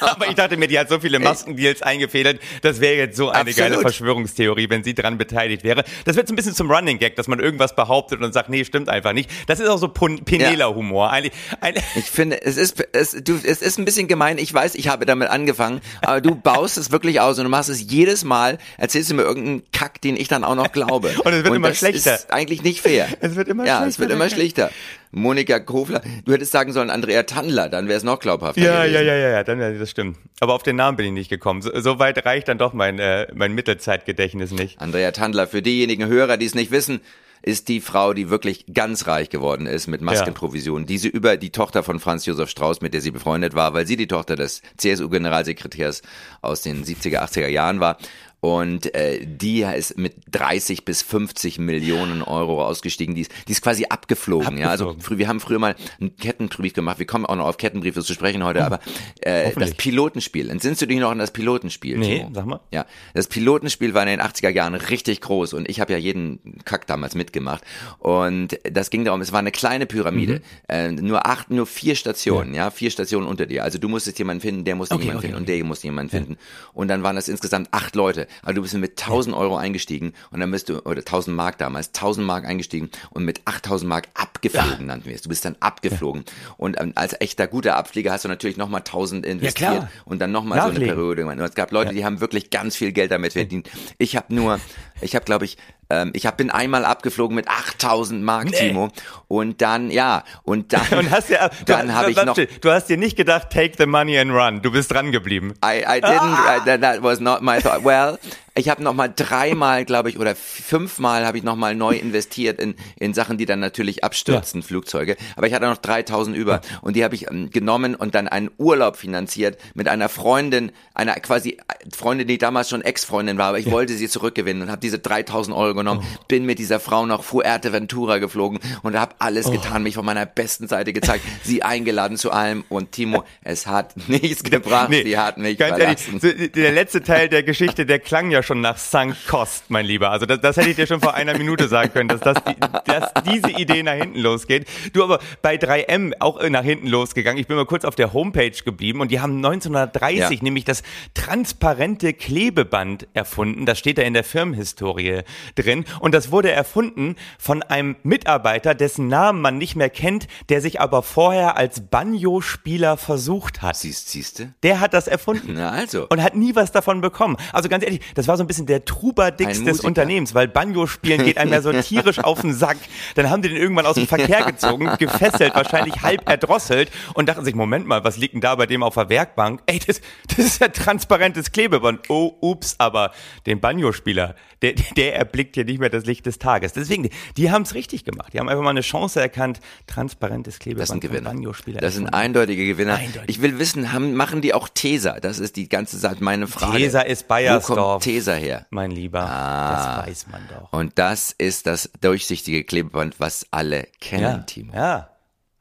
Aber 0.00 0.28
ich 0.28 0.36
dachte 0.36 0.56
mir, 0.56 0.68
die 0.68 0.78
hat 0.78 0.88
so 0.88 1.00
viele 1.00 1.18
Maskendeals 1.18 1.82
eingefädelt, 1.82 2.40
das 2.60 2.80
wäre 2.80 2.94
jetzt 2.94 3.16
so 3.16 3.30
eine 3.30 3.50
Absolut. 3.50 3.56
geile 3.56 3.80
Verschwörungstheorie, 3.80 4.70
wenn 4.70 4.84
sie 4.84 4.94
dran 4.94 5.18
beteiligt 5.18 5.64
wäre. 5.64 5.82
Das 6.04 6.14
wird 6.14 6.28
so 6.28 6.32
ein 6.32 6.36
bisschen 6.36 6.54
zum 6.54 6.70
Running 6.70 7.00
Gag, 7.00 7.16
dass 7.16 7.26
man 7.26 7.40
irgendwas 7.40 7.74
behauptet 7.74 8.22
und 8.22 8.32
sagt, 8.32 8.48
nee, 8.48 8.64
stimmt 8.64 8.88
einfach 8.88 9.12
nicht. 9.12 9.28
Das 9.48 9.58
ist 9.58 9.68
auch 9.68 9.78
so 9.78 9.88
Penela-Humor. 9.88 11.10
Eigentlich, 11.10 11.32
ein, 11.60 11.74
Ich 11.96 12.12
finde, 12.12 12.40
es 12.42 12.58
ist, 12.58 12.80
es, 12.92 13.10
du, 13.10 13.40
es 13.42 13.60
ist 13.60 13.78
ein 13.78 13.84
bisschen 13.84 14.06
gemein. 14.06 14.38
Ich 14.38 14.54
weiß, 14.54 14.76
ich 14.76 14.86
habe 14.86 15.04
damit 15.04 15.28
angefangen, 15.28 15.80
aber 16.00 16.20
du 16.20 16.36
baust 16.36 16.78
es 16.78 16.92
wirklich 16.92 17.20
aus 17.20 17.38
und 17.38 17.44
du 17.44 17.50
machst 17.50 17.70
es 17.70 17.90
jedes 17.90 18.22
Mal, 18.22 18.58
erzählst 18.78 19.10
du 19.10 19.14
mir 19.16 19.22
irgendeinen 19.22 19.64
Kack, 19.72 20.00
den 20.00 20.16
ich 20.16 20.28
dann 20.28 20.44
auch 20.44 20.54
noch 20.54 20.70
glaube. 20.70 21.08
Und 21.24 21.32
es 21.32 21.42
wird 21.42 21.54
immer 21.54 21.70
das 21.70 21.78
schlechter. 21.78 22.14
ist 22.14 22.32
eigentlich 22.32 22.62
nicht 22.62 22.82
fair. 22.82 23.08
Es 23.20 23.34
wird 23.34 23.48
immer 23.48 23.64
ja, 23.66 23.78
schlechter, 23.78 23.88
es 23.88 23.98
wird 23.98 24.10
immer 24.12 24.30
schlechter. 24.30 24.70
Monika 25.12 25.60
Kofler, 25.60 26.02
du 26.24 26.32
hättest 26.32 26.52
sagen 26.52 26.72
sollen 26.72 26.90
Andrea 26.90 27.22
Tandler, 27.22 27.68
dann 27.68 27.86
wäre 27.86 27.98
es 27.98 28.02
noch 28.02 28.18
glaubhafter 28.18 28.60
ja, 28.60 28.82
gewesen. 28.82 28.94
ja, 28.94 29.00
ja, 29.02 29.14
ja, 29.14 29.28
ja, 29.28 29.44
dann, 29.44 29.60
ja, 29.60 29.70
das 29.70 29.90
stimmt. 29.90 30.16
Aber 30.40 30.54
auf 30.54 30.62
den 30.62 30.76
Namen 30.76 30.96
bin 30.96 31.06
ich 31.06 31.12
nicht 31.12 31.28
gekommen. 31.28 31.60
So, 31.60 31.70
so 31.80 31.98
weit 31.98 32.24
reicht 32.24 32.48
dann 32.48 32.58
doch 32.58 32.72
mein, 32.72 32.98
äh, 32.98 33.26
mein 33.34 33.52
Mittelzeitgedächtnis 33.52 34.50
nicht. 34.52 34.80
Andrea 34.80 35.12
Tandler, 35.12 35.46
für 35.46 35.60
diejenigen 35.60 36.06
Hörer, 36.06 36.38
die 36.38 36.46
es 36.46 36.54
nicht 36.54 36.70
wissen, 36.70 37.00
ist 37.42 37.68
die 37.68 37.80
Frau, 37.80 38.14
die 38.14 38.30
wirklich 38.30 38.66
ganz 38.72 39.06
reich 39.08 39.28
geworden 39.28 39.66
ist 39.66 39.88
mit 39.88 40.00
Maskenprovisionen, 40.00 40.86
die 40.86 40.98
sie 40.98 41.08
über 41.08 41.36
die 41.36 41.50
Tochter 41.50 41.82
von 41.82 41.98
Franz 41.98 42.24
Josef 42.24 42.48
Strauß, 42.48 42.80
mit 42.80 42.94
der 42.94 43.00
sie 43.00 43.10
befreundet 43.10 43.54
war, 43.54 43.74
weil 43.74 43.86
sie 43.86 43.96
die 43.96 44.06
Tochter 44.06 44.36
des 44.36 44.62
CSU-Generalsekretärs 44.76 46.02
aus 46.40 46.62
den 46.62 46.84
70er, 46.84 47.18
80er 47.18 47.48
Jahren 47.48 47.80
war. 47.80 47.98
Und 48.44 48.92
äh, 48.96 49.24
die 49.24 49.62
ist 49.62 49.96
mit 49.96 50.14
30 50.32 50.84
bis 50.84 51.00
50 51.00 51.60
Millionen 51.60 52.22
Euro 52.22 52.66
ausgestiegen. 52.66 53.14
Die 53.14 53.20
ist, 53.20 53.30
die 53.46 53.52
ist 53.52 53.62
quasi 53.62 53.84
abgeflogen. 53.84 54.48
abgeflogen. 54.48 54.58
Ja, 54.58 54.70
also 54.70 54.96
früh, 54.98 55.16
wir 55.16 55.28
haben 55.28 55.38
früher 55.38 55.60
mal 55.60 55.76
einen 56.00 56.16
Kettenbrief 56.16 56.72
gemacht. 56.72 56.98
Wir 56.98 57.06
kommen 57.06 57.24
auch 57.24 57.36
noch 57.36 57.46
auf 57.46 57.56
Kettenbriefe 57.56 58.02
zu 58.02 58.14
sprechen 58.14 58.42
heute. 58.42 58.58
Oh, 58.58 58.64
aber 58.64 58.80
äh, 59.20 59.52
das 59.54 59.74
Pilotenspiel. 59.74 60.50
Entsinnst 60.50 60.82
du 60.82 60.86
dich 60.86 60.98
noch 60.98 61.12
an 61.12 61.18
das 61.18 61.30
Pilotenspiel? 61.30 61.98
Nee, 61.98 62.18
Timo? 62.18 62.30
sag 62.34 62.46
mal. 62.46 62.58
Ja, 62.72 62.84
das 63.14 63.28
Pilotenspiel 63.28 63.94
war 63.94 64.02
in 64.02 64.08
den 64.08 64.20
80er 64.20 64.48
Jahren 64.48 64.74
richtig 64.74 65.20
groß 65.20 65.52
und 65.52 65.70
ich 65.70 65.78
habe 65.78 65.92
ja 65.92 65.98
jeden 66.00 66.58
Kack 66.64 66.88
damals 66.88 67.14
mitgemacht. 67.14 67.62
Und 68.00 68.58
das 68.68 68.90
ging 68.90 69.04
darum, 69.04 69.20
es 69.20 69.30
war 69.30 69.38
eine 69.38 69.52
kleine 69.52 69.86
Pyramide. 69.86 70.34
Mhm. 70.34 70.40
Äh, 70.66 70.90
nur 70.90 71.26
acht, 71.26 71.52
nur 71.52 71.66
vier 71.66 71.94
Stationen, 71.94 72.54
ja. 72.54 72.64
ja. 72.64 72.70
vier 72.72 72.90
Stationen 72.90 73.28
unter 73.28 73.46
dir. 73.46 73.62
Also 73.62 73.78
du 73.78 73.88
musstest 73.88 74.18
jemanden 74.18 74.40
finden, 74.40 74.64
der 74.64 74.74
musste 74.74 74.96
okay, 74.96 75.04
jemanden 75.04 75.18
okay, 75.18 75.26
finden 75.28 75.42
okay. 75.44 75.52
und 75.52 75.58
der 75.60 75.64
musste 75.64 75.86
jemanden 75.86 76.12
ja. 76.12 76.18
finden. 76.18 76.38
Und 76.72 76.88
dann 76.88 77.04
waren 77.04 77.14
das 77.14 77.28
insgesamt 77.28 77.68
acht 77.70 77.94
Leute. 77.94 78.26
Also 78.42 78.54
du 78.54 78.62
bist 78.62 78.74
mit 78.74 79.00
1000 79.00 79.36
Euro 79.36 79.56
eingestiegen 79.56 80.12
und 80.30 80.40
dann 80.40 80.50
bist 80.50 80.68
du, 80.68 80.80
oder 80.80 80.98
1000 80.98 81.36
Mark 81.36 81.58
damals, 81.58 81.88
1000 81.88 82.26
Mark 82.26 82.44
eingestiegen 82.44 82.90
und 83.10 83.24
mit 83.24 83.42
8000 83.44 83.88
Mark 83.88 84.08
abgeflogen 84.14 84.80
ja. 84.80 84.86
nannten 84.86 85.08
wir 85.08 85.14
es. 85.14 85.22
Du 85.22 85.28
bist 85.28 85.44
dann 85.44 85.56
abgeflogen. 85.60 86.24
Ja. 86.26 86.54
Und 86.56 86.80
ähm, 86.80 86.92
als 86.94 87.20
echter 87.20 87.46
guter 87.46 87.76
Abflieger 87.76 88.12
hast 88.12 88.24
du 88.24 88.28
natürlich 88.28 88.56
nochmal 88.56 88.80
1000 88.80 89.26
investiert 89.26 89.72
ja, 89.74 89.90
und 90.04 90.20
dann 90.20 90.32
nochmal 90.32 90.60
so 90.62 90.68
eine 90.68 90.78
Periode 90.78 91.22
gemacht. 91.22 91.38
Und 91.38 91.44
es 91.44 91.54
gab 91.54 91.72
Leute, 91.72 91.94
die 91.94 92.04
haben 92.04 92.20
wirklich 92.20 92.50
ganz 92.50 92.76
viel 92.76 92.92
Geld 92.92 93.10
damit 93.10 93.32
verdient. 93.32 93.68
Ich 93.98 94.16
habe 94.16 94.34
nur, 94.34 94.60
ich 95.00 95.14
habe 95.14 95.24
glaube 95.24 95.44
ich 95.44 95.56
ähm, 95.92 96.10
ich 96.14 96.24
hab, 96.24 96.38
bin 96.38 96.50
einmal 96.50 96.86
abgeflogen 96.86 97.34
mit 97.34 97.48
8000 97.48 98.22
Mark, 98.22 98.46
nee. 98.46 98.68
Timo. 98.68 98.88
Und 99.28 99.60
dann, 99.60 99.90
ja, 99.90 100.24
und 100.42 100.72
dann, 100.72 100.86
und 100.98 101.10
hast 101.10 101.28
ja, 101.28 101.50
dann 101.66 101.94
habe 101.94 102.10
ich 102.10 102.24
noch. 102.24 102.34
Du 102.34 102.70
hast 102.70 102.86
dir 102.86 102.96
nicht 102.96 103.14
gedacht, 103.14 103.50
take 103.50 103.74
the 103.78 103.84
money 103.84 104.18
and 104.18 104.32
run. 104.32 104.62
Du 104.62 104.72
bist 104.72 104.90
dran 104.90 105.12
geblieben. 105.12 105.52
I, 105.62 105.80
I 105.80 106.00
didn't, 106.00 106.34
ah. 106.34 106.62
I, 106.66 106.78
that 106.78 107.02
was 107.02 107.20
not 107.20 107.42
my 107.42 107.60
thought. 107.60 107.84
Well, 107.84 108.18
ich 108.54 108.68
habe 108.68 108.82
noch 108.82 108.92
mal 108.92 109.08
dreimal, 109.08 109.84
glaube 109.84 110.10
ich, 110.10 110.18
oder 110.18 110.34
fünfmal 110.36 111.24
habe 111.26 111.38
ich 111.38 111.44
noch 111.44 111.56
mal 111.56 111.74
neu 111.74 111.96
investiert 111.96 112.60
in, 112.60 112.74
in 112.98 113.14
Sachen, 113.14 113.38
die 113.38 113.46
dann 113.46 113.60
natürlich 113.60 114.04
abstürzen, 114.04 114.60
ja. 114.60 114.66
Flugzeuge. 114.66 115.16
Aber 115.36 115.46
ich 115.46 115.54
hatte 115.54 115.66
noch 115.66 115.78
3000 115.78 116.36
über 116.36 116.54
ja. 116.54 116.60
und 116.82 116.94
die 116.94 117.02
habe 117.02 117.14
ich 117.14 117.30
ähm, 117.30 117.48
genommen 117.50 117.94
und 117.94 118.14
dann 118.14 118.28
einen 118.28 118.50
Urlaub 118.58 118.96
finanziert 118.96 119.56
mit 119.74 119.88
einer 119.88 120.10
Freundin, 120.10 120.72
einer 120.92 121.14
quasi 121.14 121.56
Freundin, 121.94 122.28
die 122.28 122.36
damals 122.36 122.68
schon 122.68 122.82
Ex-Freundin 122.82 123.38
war, 123.38 123.48
aber 123.48 123.58
ich 123.58 123.66
ja. 123.66 123.72
wollte 123.72 123.94
sie 123.94 124.08
zurückgewinnen 124.08 124.62
und 124.62 124.70
habe 124.70 124.80
diese 124.80 124.98
3000 124.98 125.56
Euro 125.56 125.74
genommen, 125.74 126.02
oh. 126.04 126.24
bin 126.28 126.44
mit 126.44 126.58
dieser 126.58 126.78
Frau 126.78 127.06
nach 127.06 127.22
Fuerteventura 127.22 128.18
geflogen 128.18 128.58
und 128.82 128.98
habe 128.98 129.14
alles 129.18 129.46
oh. 129.46 129.52
getan, 129.52 129.82
mich 129.82 129.94
von 129.94 130.04
meiner 130.04 130.26
besten 130.26 130.68
Seite 130.68 130.92
gezeigt, 130.92 131.24
sie 131.42 131.62
eingeladen 131.62 132.18
zu 132.18 132.30
allem 132.30 132.64
und 132.68 132.92
Timo, 132.92 133.24
es 133.42 133.66
hat 133.66 133.96
nichts 134.08 134.42
gebracht, 134.42 134.90
nee, 134.90 135.04
sie 135.04 135.16
hat 135.16 135.38
mich 135.38 135.56
verlassen. 135.56 136.20
Ehrlich, 136.22 136.52
der 136.52 136.72
letzte 136.72 137.02
Teil 137.02 137.30
der 137.30 137.42
Geschichte, 137.42 137.86
der 137.86 137.98
klang 137.98 138.30
ja 138.30 138.41
schon 138.42 138.60
nach 138.60 138.78
Sunk 138.78 139.16
Cost, 139.28 139.64
mein 139.68 139.86
Lieber. 139.86 140.10
Also 140.10 140.26
das, 140.26 140.40
das 140.40 140.56
hätte 140.56 140.70
ich 140.70 140.76
dir 140.76 140.86
schon 140.86 141.00
vor 141.00 141.14
einer 141.14 141.36
Minute 141.36 141.68
sagen 141.68 141.92
können, 141.92 142.08
dass, 142.08 142.20
das, 142.20 142.38
dass 142.84 143.12
diese 143.24 143.50
Idee 143.50 143.82
nach 143.82 143.94
hinten 143.94 144.18
losgeht. 144.18 144.66
Du 144.92 145.02
aber 145.02 145.18
bei 145.40 145.56
3M 145.56 146.12
auch 146.20 146.42
nach 146.48 146.64
hinten 146.64 146.86
losgegangen. 146.86 147.40
Ich 147.40 147.46
bin 147.46 147.56
mal 147.56 147.66
kurz 147.66 147.84
auf 147.84 147.94
der 147.94 148.12
Homepage 148.12 148.50
geblieben 148.64 149.00
und 149.00 149.10
die 149.10 149.20
haben 149.20 149.36
1930 149.36 150.38
ja. 150.38 150.44
nämlich 150.44 150.64
das 150.64 150.82
transparente 151.14 152.12
Klebeband 152.12 153.08
erfunden. 153.14 153.66
Das 153.66 153.78
steht 153.78 153.98
da 153.98 154.02
in 154.02 154.14
der 154.14 154.24
Firmenhistorie 154.24 155.22
drin. 155.54 155.84
Und 156.00 156.14
das 156.14 156.30
wurde 156.30 156.50
erfunden 156.50 157.16
von 157.38 157.62
einem 157.62 157.96
Mitarbeiter, 158.02 158.74
dessen 158.74 159.08
Namen 159.08 159.40
man 159.40 159.58
nicht 159.58 159.76
mehr 159.76 159.90
kennt, 159.90 160.28
der 160.48 160.60
sich 160.60 160.80
aber 160.80 161.02
vorher 161.02 161.56
als 161.56 161.80
Banjo-Spieler 161.80 162.96
versucht 162.96 163.62
hat. 163.62 163.76
Siehst, 163.76 164.08
siehste? 164.10 164.54
Der 164.62 164.80
hat 164.80 164.94
das 164.94 165.08
erfunden. 165.08 165.54
Na 165.54 165.70
also. 165.70 166.06
Und 166.08 166.22
hat 166.22 166.36
nie 166.36 166.54
was 166.54 166.72
davon 166.72 167.00
bekommen. 167.00 167.36
Also 167.52 167.68
ganz 167.68 167.84
ehrlich, 167.84 168.00
das 168.14 168.28
war 168.32 168.38
so 168.38 168.44
ein 168.44 168.46
bisschen 168.46 168.64
der 168.64 168.86
Trubadix 168.86 169.62
des 169.62 169.80
Unternehmens, 169.80 170.34
weil 170.34 170.48
Banjo 170.48 170.86
spielen 170.86 171.22
geht 171.22 171.36
einem 171.36 171.52
ja 171.52 171.60
so 171.60 171.70
tierisch 171.82 172.18
auf 172.18 172.40
den 172.40 172.54
Sack. 172.54 172.78
Dann 173.14 173.28
haben 173.28 173.42
die 173.42 173.50
den 173.50 173.58
irgendwann 173.58 173.84
aus 173.84 173.96
dem 173.96 174.06
Verkehr 174.06 174.42
gezogen, 174.44 174.88
gefesselt, 174.98 175.54
wahrscheinlich 175.54 176.00
halb 176.00 176.26
erdrosselt 176.26 176.90
und 177.12 177.28
dachten 177.28 177.44
sich, 177.44 177.54
Moment 177.54 177.86
mal, 177.86 178.04
was 178.04 178.16
liegt 178.16 178.32
denn 178.32 178.40
da 178.40 178.54
bei 178.54 178.64
dem 178.64 178.82
auf 178.82 178.94
der 178.94 179.10
Werkbank? 179.10 179.60
Ey, 179.66 179.80
das, 179.86 180.00
das 180.28 180.38
ist 180.38 180.60
ja 180.62 180.68
transparentes 180.68 181.52
Klebeband. 181.52 182.08
Oh, 182.08 182.32
ups, 182.40 182.76
aber 182.78 183.12
den 183.44 183.60
Banjo-Spieler, 183.60 184.34
der, 184.62 184.72
der 184.96 185.16
erblickt 185.16 185.56
hier 185.56 185.66
nicht 185.66 185.78
mehr 185.78 185.90
das 185.90 186.06
Licht 186.06 186.24
des 186.24 186.38
Tages. 186.38 186.72
Deswegen, 186.72 187.10
die 187.36 187.50
haben 187.50 187.62
es 187.62 187.74
richtig 187.74 188.06
gemacht. 188.06 188.32
Die 188.32 188.40
haben 188.40 188.48
einfach 188.48 188.64
mal 188.64 188.70
eine 188.70 188.80
Chance 188.80 189.20
erkannt, 189.20 189.60
transparentes 189.86 190.58
Klebeband 190.58 190.82
das 190.82 190.88
sind 190.88 191.00
Gewinner. 191.00 191.28
Banjo-Spieler. 191.28 191.80
Das 191.80 191.94
sind 191.94 192.08
eindeutige 192.14 192.66
Gewinner. 192.66 192.94
Eindeutig. 192.94 193.28
Ich 193.28 193.42
will 193.42 193.58
wissen, 193.58 193.92
haben, 193.92 194.14
machen 194.14 194.40
die 194.40 194.54
auch 194.54 194.70
Tesa? 194.72 195.20
Das 195.20 195.38
ist 195.38 195.56
die 195.56 195.68
ganze 195.68 196.00
Zeit 196.00 196.22
meine 196.22 196.46
Frage. 196.46 196.78
Tesa 196.78 197.02
ist 197.02 197.28
Bayersdorf. 197.28 197.78
Wo 197.78 197.82
kommt 197.82 198.04
Tesa 198.04 198.21
her? 198.30 198.66
Mein 198.70 198.90
Lieber, 198.90 199.20
ah, 199.20 199.96
das 199.96 200.06
weiß 200.06 200.26
man 200.28 200.48
doch. 200.48 200.72
Und 200.72 200.98
das 200.98 201.32
ist 201.32 201.66
das 201.66 201.90
durchsichtige 202.00 202.62
Klebeband, 202.62 203.18
was 203.18 203.46
alle 203.50 203.88
kennen, 204.00 204.22
ja, 204.22 204.38
Timo. 204.38 204.72
Ja, 204.74 205.10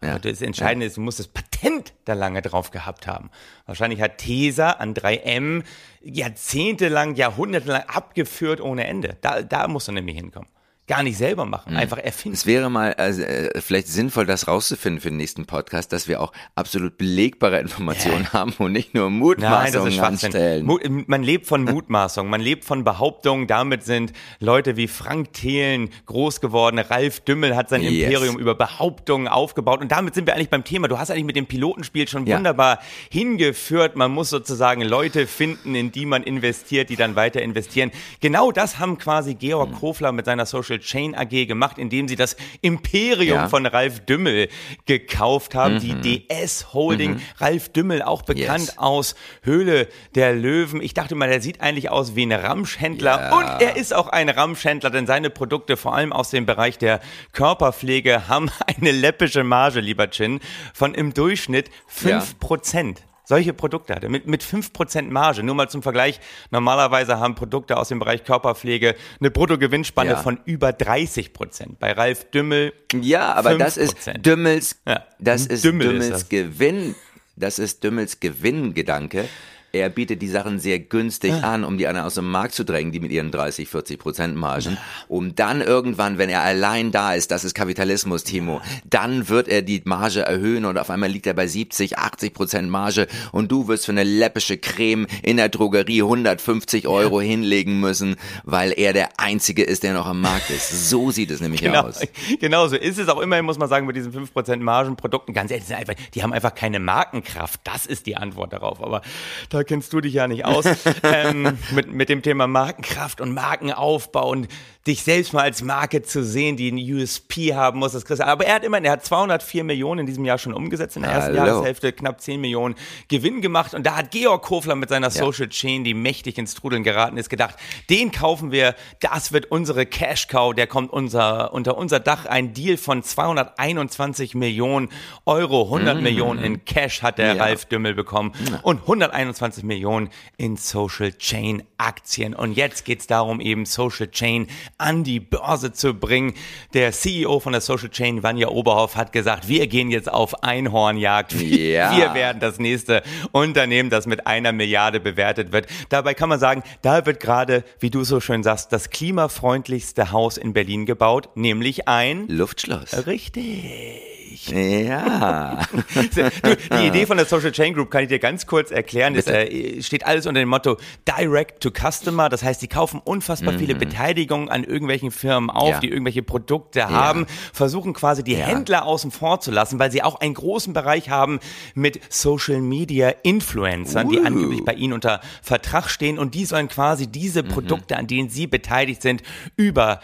ja. 0.03 0.15
Und 0.15 0.25
das 0.25 0.41
Entscheidende 0.41 0.85
ja. 0.85 0.89
ist, 0.89 0.97
du 0.97 1.01
musst 1.01 1.19
das 1.19 1.27
Patent 1.27 1.93
da 2.05 2.13
lange 2.13 2.41
drauf 2.41 2.71
gehabt 2.71 3.07
haben. 3.07 3.29
Wahrscheinlich 3.65 4.01
hat 4.01 4.17
Tesa 4.17 4.71
an 4.71 4.93
3M 4.93 5.63
jahrzehntelang, 6.01 7.15
jahrhundertelang 7.15 7.83
abgeführt 7.87 8.61
ohne 8.61 8.85
Ende. 8.85 9.17
Da, 9.21 9.41
da 9.41 9.67
musst 9.67 9.87
du 9.87 9.91
nämlich 9.91 10.15
hinkommen 10.15 10.49
gar 10.91 11.03
nicht 11.03 11.17
selber 11.17 11.45
machen, 11.45 11.71
mhm. 11.71 11.79
einfach 11.79 11.99
erfinden. 11.99 12.35
Es 12.35 12.45
wäre 12.45 12.69
mal 12.69 12.93
also, 12.95 13.21
äh, 13.21 13.61
vielleicht 13.61 13.87
sinnvoll, 13.87 14.25
das 14.25 14.49
rauszufinden 14.49 14.99
für 14.99 15.07
den 15.07 15.15
nächsten 15.15 15.45
Podcast, 15.45 15.93
dass 15.93 16.09
wir 16.09 16.19
auch 16.19 16.33
absolut 16.53 16.97
belegbare 16.97 17.61
Informationen 17.61 18.25
ja. 18.25 18.33
haben 18.33 18.51
und 18.57 18.73
nicht 18.73 18.93
nur 18.93 19.09
Mutmaßungen 19.09 19.95
Nein, 19.95 20.03
anstellen. 20.03 20.65
Mut, 20.65 20.81
man 21.07 21.23
lebt 21.23 21.47
von 21.47 21.63
Mutmaßungen, 21.71 22.29
man 22.29 22.41
lebt 22.41 22.65
von 22.65 22.83
Behauptungen. 22.83 23.47
Damit 23.47 23.83
sind 23.83 24.11
Leute 24.41 24.75
wie 24.75 24.89
Frank 24.89 25.31
Thelen 25.31 25.91
groß 26.07 26.41
geworden. 26.41 26.77
Ralf 26.77 27.21
Dümmel 27.21 27.55
hat 27.55 27.69
sein 27.69 27.83
yes. 27.83 27.93
Imperium 27.93 28.37
über 28.37 28.53
Behauptungen 28.53 29.29
aufgebaut. 29.29 29.79
Und 29.79 29.93
damit 29.93 30.13
sind 30.13 30.27
wir 30.27 30.35
eigentlich 30.35 30.49
beim 30.49 30.65
Thema. 30.65 30.89
Du 30.89 30.99
hast 30.99 31.09
eigentlich 31.09 31.23
mit 31.23 31.37
dem 31.37 31.45
Pilotenspiel 31.45 32.09
schon 32.09 32.25
ja. 32.25 32.35
wunderbar 32.35 32.79
hingeführt. 33.09 33.95
Man 33.95 34.11
muss 34.11 34.29
sozusagen 34.29 34.81
Leute 34.81 35.25
finden, 35.25 35.73
in 35.73 35.93
die 35.93 36.05
man 36.05 36.23
investiert, 36.23 36.89
die 36.89 36.97
dann 36.97 37.15
weiter 37.15 37.41
investieren. 37.41 37.91
Genau 38.19 38.51
das 38.51 38.77
haben 38.77 38.97
quasi 38.97 39.35
Georg 39.35 39.69
mhm. 39.69 39.75
Kofler 39.75 40.11
mit 40.11 40.25
seiner 40.25 40.45
Social 40.45 40.80
Chain 40.81 41.15
AG 41.15 41.47
gemacht, 41.47 41.77
indem 41.77 42.07
sie 42.07 42.15
das 42.15 42.35
Imperium 42.61 43.37
ja. 43.37 43.49
von 43.49 43.65
Ralf 43.65 44.01
Dümmel 44.01 44.49
gekauft 44.85 45.55
haben, 45.55 45.75
mhm. 45.75 46.01
die 46.01 46.27
DS 46.27 46.73
Holding. 46.73 47.13
Mhm. 47.13 47.21
Ralf 47.37 47.69
Dümmel, 47.69 48.01
auch 48.01 48.23
bekannt 48.23 48.67
yes. 48.67 48.77
aus 48.77 49.15
Höhle 49.43 49.87
der 50.15 50.33
Löwen. 50.33 50.81
Ich 50.81 50.93
dachte 50.93 51.15
mal, 51.15 51.29
der 51.29 51.41
sieht 51.41 51.61
eigentlich 51.61 51.89
aus 51.89 52.15
wie 52.15 52.25
ein 52.25 52.31
Ramschhändler 52.31 53.29
ja. 53.29 53.37
und 53.37 53.61
er 53.61 53.77
ist 53.77 53.93
auch 53.93 54.07
ein 54.07 54.29
Ramschhändler, 54.29 54.89
denn 54.89 55.07
seine 55.07 55.29
Produkte, 55.29 55.77
vor 55.77 55.95
allem 55.95 56.11
aus 56.13 56.29
dem 56.29 56.45
Bereich 56.45 56.77
der 56.77 56.99
Körperpflege, 57.31 58.27
haben 58.27 58.49
eine 58.65 58.91
läppische 58.91 59.43
Marge, 59.43 59.79
lieber 59.79 60.09
Chin, 60.09 60.39
von 60.73 60.93
im 60.93 61.13
Durchschnitt 61.13 61.69
fünf 61.87 62.39
Prozent. 62.39 62.99
Ja 62.99 63.10
solche 63.31 63.53
Produkte 63.53 63.95
hatte, 63.95 64.09
mit, 64.09 64.27
mit 64.27 64.43
5% 64.43 65.03
Marge. 65.03 65.41
Nur 65.41 65.55
mal 65.55 65.69
zum 65.69 65.81
Vergleich, 65.81 66.19
normalerweise 66.49 67.17
haben 67.17 67.33
Produkte 67.33 67.77
aus 67.77 67.87
dem 67.87 67.99
Bereich 67.99 68.25
Körperpflege 68.25 68.93
eine 69.21 69.31
Bruttogewinnspanne 69.31 70.11
ja. 70.11 70.17
von 70.17 70.37
über 70.43 70.71
30%. 70.71 71.77
Bei 71.79 71.93
Ralf 71.93 72.29
Dümmel. 72.31 72.73
Ja, 72.93 73.33
aber 73.33 73.51
5%. 73.51 73.57
das 73.57 73.77
ist 73.77 74.11
Dümmels, 74.25 74.81
ja. 74.85 75.05
das 75.19 75.45
ist 75.45 75.63
Dümmel 75.63 75.87
Dümmels 75.87 76.05
ist 76.05 76.11
das. 76.11 76.29
Gewinn, 76.29 76.95
das 77.37 77.57
ist 77.57 77.85
Dümmels 77.85 78.19
Gewinngedanke 78.19 79.29
er 79.73 79.89
bietet 79.89 80.21
die 80.21 80.27
Sachen 80.27 80.59
sehr 80.59 80.79
günstig 80.79 81.33
ah. 81.33 81.53
an, 81.53 81.63
um 81.63 81.77
die 81.77 81.87
anderen 81.87 82.07
aus 82.07 82.15
dem 82.15 82.29
Markt 82.29 82.53
zu 82.53 82.63
drängen, 82.63 82.91
die 82.91 82.99
mit 82.99 83.11
ihren 83.11 83.31
30, 83.31 83.67
40 83.67 83.99
Prozent 83.99 84.35
Margen, 84.35 84.77
um 85.07 85.35
dann 85.35 85.61
irgendwann, 85.61 86.17
wenn 86.17 86.29
er 86.29 86.41
allein 86.41 86.91
da 86.91 87.13
ist, 87.13 87.31
das 87.31 87.43
ist 87.43 87.53
Kapitalismus, 87.53 88.23
Timo, 88.23 88.61
dann 88.85 89.29
wird 89.29 89.47
er 89.47 89.61
die 89.61 89.81
Marge 89.85 90.21
erhöhen 90.21 90.65
und 90.65 90.77
auf 90.77 90.89
einmal 90.89 91.09
liegt 91.09 91.27
er 91.27 91.33
bei 91.33 91.47
70, 91.47 91.97
80 91.97 92.33
Prozent 92.33 92.69
Marge 92.69 93.07
und 93.31 93.51
du 93.51 93.67
wirst 93.67 93.85
für 93.85 93.91
eine 93.91 94.03
läppische 94.03 94.57
Creme 94.57 95.07
in 95.23 95.37
der 95.37 95.49
Drogerie 95.49 96.01
150 96.01 96.87
Euro 96.87 97.21
ja. 97.21 97.27
hinlegen 97.27 97.79
müssen, 97.79 98.15
weil 98.43 98.73
er 98.77 98.93
der 98.93 99.09
Einzige 99.17 99.63
ist, 99.63 99.83
der 99.83 99.93
noch 99.93 100.07
am 100.07 100.21
Markt 100.21 100.49
ist. 100.49 100.89
So 100.89 101.11
sieht 101.11 101.31
es 101.31 101.41
nämlich 101.41 101.61
genau, 101.61 101.83
aus. 101.83 102.01
Genau 102.39 102.67
so 102.67 102.75
ist 102.75 102.97
es 102.97 103.07
auch 103.07 103.21
immerhin, 103.21 103.45
muss 103.45 103.57
man 103.57 103.69
sagen, 103.69 103.85
mit 103.85 103.95
diesen 103.95 104.11
5 104.11 104.33
Prozent 104.33 104.63
Margenprodukten. 104.63 105.33
Ganz 105.33 105.51
ehrlich, 105.51 105.67
die 106.13 106.23
haben 106.23 106.33
einfach 106.33 106.55
keine 106.55 106.79
Markenkraft. 106.79 107.61
Das 107.63 107.85
ist 107.85 108.05
die 108.05 108.17
Antwort 108.17 108.53
darauf. 108.53 108.81
Aber 108.81 109.01
da 109.49 109.60
da 109.61 109.65
kennst 109.65 109.93
du 109.93 110.01
dich 110.01 110.15
ja 110.15 110.27
nicht 110.27 110.43
aus, 110.43 110.65
ähm, 111.03 111.59
mit, 111.71 111.93
mit 111.93 112.09
dem 112.09 112.23
Thema 112.23 112.47
Markenkraft 112.47 113.21
und 113.21 113.31
Markenaufbau 113.31 114.27
und 114.27 114.47
dich 114.87 115.03
selbst 115.03 115.33
mal 115.33 115.43
als 115.43 115.61
Marke 115.61 116.01
zu 116.01 116.23
sehen, 116.23 116.57
die 116.57 116.69
einen 116.71 116.79
USP 116.79 117.53
haben 117.53 117.79
muss. 117.79 117.91
Das 117.91 118.03
kriegst 118.03 118.21
du. 118.21 118.25
Aber 118.25 118.45
er 118.45 118.55
hat 118.55 118.63
immerhin, 118.63 118.85
er 118.85 118.93
hat 118.93 119.05
204 119.05 119.63
Millionen 119.63 120.01
in 120.01 120.05
diesem 120.07 120.25
Jahr 120.25 120.39
schon 120.39 120.53
umgesetzt, 120.53 120.95
in 120.95 121.03
der 121.03 121.11
ersten 121.11 121.37
Hallo. 121.39 121.51
Jahreshälfte 121.51 121.93
knapp 121.93 122.19
10 122.19 122.41
Millionen 122.41 122.75
Gewinn 123.07 123.41
gemacht. 123.41 123.75
Und 123.75 123.85
da 123.85 123.97
hat 123.97 124.11
Georg 124.11 124.41
Kofler 124.41 124.75
mit 124.75 124.89
seiner 124.89 125.11
Social 125.11 125.49
Chain, 125.49 125.83
die 125.83 125.93
mächtig 125.93 126.37
ins 126.39 126.55
Trudeln 126.55 126.83
geraten 126.83 127.17
ist, 127.17 127.29
gedacht, 127.29 127.55
den 127.91 128.11
kaufen 128.11 128.51
wir, 128.51 128.75
das 128.99 129.31
wird 129.31 129.51
unsere 129.51 129.85
Cash 129.85 130.27
Cow, 130.27 130.53
der 130.55 130.65
kommt 130.65 130.91
unser, 130.91 131.53
unter 131.53 131.77
unser 131.77 131.99
Dach. 131.99 132.25
Ein 132.25 132.53
Deal 132.53 132.77
von 132.77 133.03
221 133.03 134.33
Millionen 134.33 134.89
Euro, 135.25 135.63
100 135.65 136.01
Millionen 136.01 136.43
in 136.43 136.65
Cash 136.65 137.03
hat 137.03 137.19
der 137.19 137.35
Ja. 137.35 137.43
Ralf 137.43 137.65
Dümmel 137.65 137.93
bekommen 137.93 138.31
und 138.63 138.81
121 138.81 139.63
Millionen 139.63 140.09
in 140.37 140.57
Social 140.57 141.13
Chain 141.13 141.63
Aktien. 141.77 142.33
Und 142.33 142.53
jetzt 142.53 142.85
geht's 142.85 143.07
darum, 143.07 143.39
eben 143.41 143.65
Social 143.65 144.09
Chain 144.09 144.47
an 144.81 145.03
die 145.03 145.19
Börse 145.19 145.71
zu 145.71 145.93
bringen. 145.93 146.33
Der 146.73 146.91
CEO 146.91 147.39
von 147.39 147.53
der 147.53 147.61
Social 147.61 147.89
Chain, 147.89 148.23
Vanja 148.23 148.49
Oberhoff, 148.49 148.95
hat 148.95 149.13
gesagt, 149.13 149.47
wir 149.47 149.67
gehen 149.67 149.91
jetzt 149.91 150.11
auf 150.11 150.43
Einhornjagd. 150.43 151.33
Ja. 151.33 151.91
Wir 152.01 152.13
werden 152.13 152.39
das 152.39 152.59
nächste 152.59 153.03
Unternehmen, 153.31 153.89
das 153.89 154.07
mit 154.07 154.25
einer 154.25 154.51
Milliarde 154.51 154.99
bewertet 154.99 155.51
wird. 155.51 155.67
Dabei 155.89 156.13
kann 156.13 156.29
man 156.29 156.39
sagen, 156.39 156.63
da 156.81 157.05
wird 157.05 157.19
gerade, 157.19 157.63
wie 157.79 157.89
du 157.89 158.03
so 158.03 158.19
schön 158.19 158.43
sagst, 158.43 158.71
das 158.73 158.89
klimafreundlichste 158.89 160.11
Haus 160.11 160.37
in 160.37 160.53
Berlin 160.53 160.85
gebaut, 160.85 161.29
nämlich 161.35 161.87
ein 161.87 162.27
Luftschloss. 162.27 163.05
Richtig. 163.05 164.20
Ja. 164.47 165.59
Du, 166.13 166.55
die 166.79 166.87
Idee 166.87 167.05
von 167.05 167.17
der 167.17 167.25
Social 167.25 167.51
Chain 167.51 167.73
Group 167.73 167.91
kann 167.91 168.03
ich 168.03 168.09
dir 168.09 168.19
ganz 168.19 168.45
kurz 168.47 168.71
erklären. 168.71 169.15
Es 169.15 169.27
äh, 169.27 169.81
steht 169.81 170.05
alles 170.05 170.25
unter 170.25 170.39
dem 170.39 170.49
Motto 170.49 170.77
Direct 171.07 171.61
to 171.61 171.69
Customer. 171.71 172.27
Das 172.29 172.43
heißt, 172.43 172.61
die 172.61 172.67
kaufen 172.67 172.99
unfassbar 173.03 173.57
viele 173.57 173.75
Beteiligungen 173.75 174.49
an 174.49 174.63
irgendwelchen 174.63 175.11
Firmen 175.11 175.49
auf, 175.49 175.61
Mhm. 175.67 175.71
Ja. 175.73 175.79
die 175.79 175.89
irgendwelche 175.89 176.23
Produkte 176.23 176.89
haben, 176.89 177.27
versuchen 177.53 177.93
quasi 177.93 178.23
die 178.23 178.35
Händler 178.35 178.85
außen 178.85 179.11
vor 179.11 179.39
zu 179.41 179.51
lassen, 179.51 179.79
weil 179.79 179.91
sie 179.91 180.01
auch 180.03 180.19
einen 180.19 180.33
großen 180.33 180.73
Bereich 180.73 181.09
haben 181.09 181.39
mit 181.75 181.99
Social 182.11 182.61
Media 182.61 183.09
Influencern, 183.23 184.09
die 184.09 184.19
Uh. 184.19 184.25
angeblich 184.25 184.65
bei 184.65 184.73
ihnen 184.73 184.93
unter 184.93 185.21
Vertrag 185.41 185.89
stehen 185.89 186.17
und 186.19 186.35
die 186.35 186.45
sollen 186.45 186.67
quasi 186.67 187.07
diese 187.07 187.43
Mhm. 187.43 187.47
Produkte, 187.49 187.97
an 187.97 188.07
denen 188.07 188.29
sie 188.29 188.47
beteiligt 188.47 189.01
sind, 189.01 189.21
über 189.55 189.99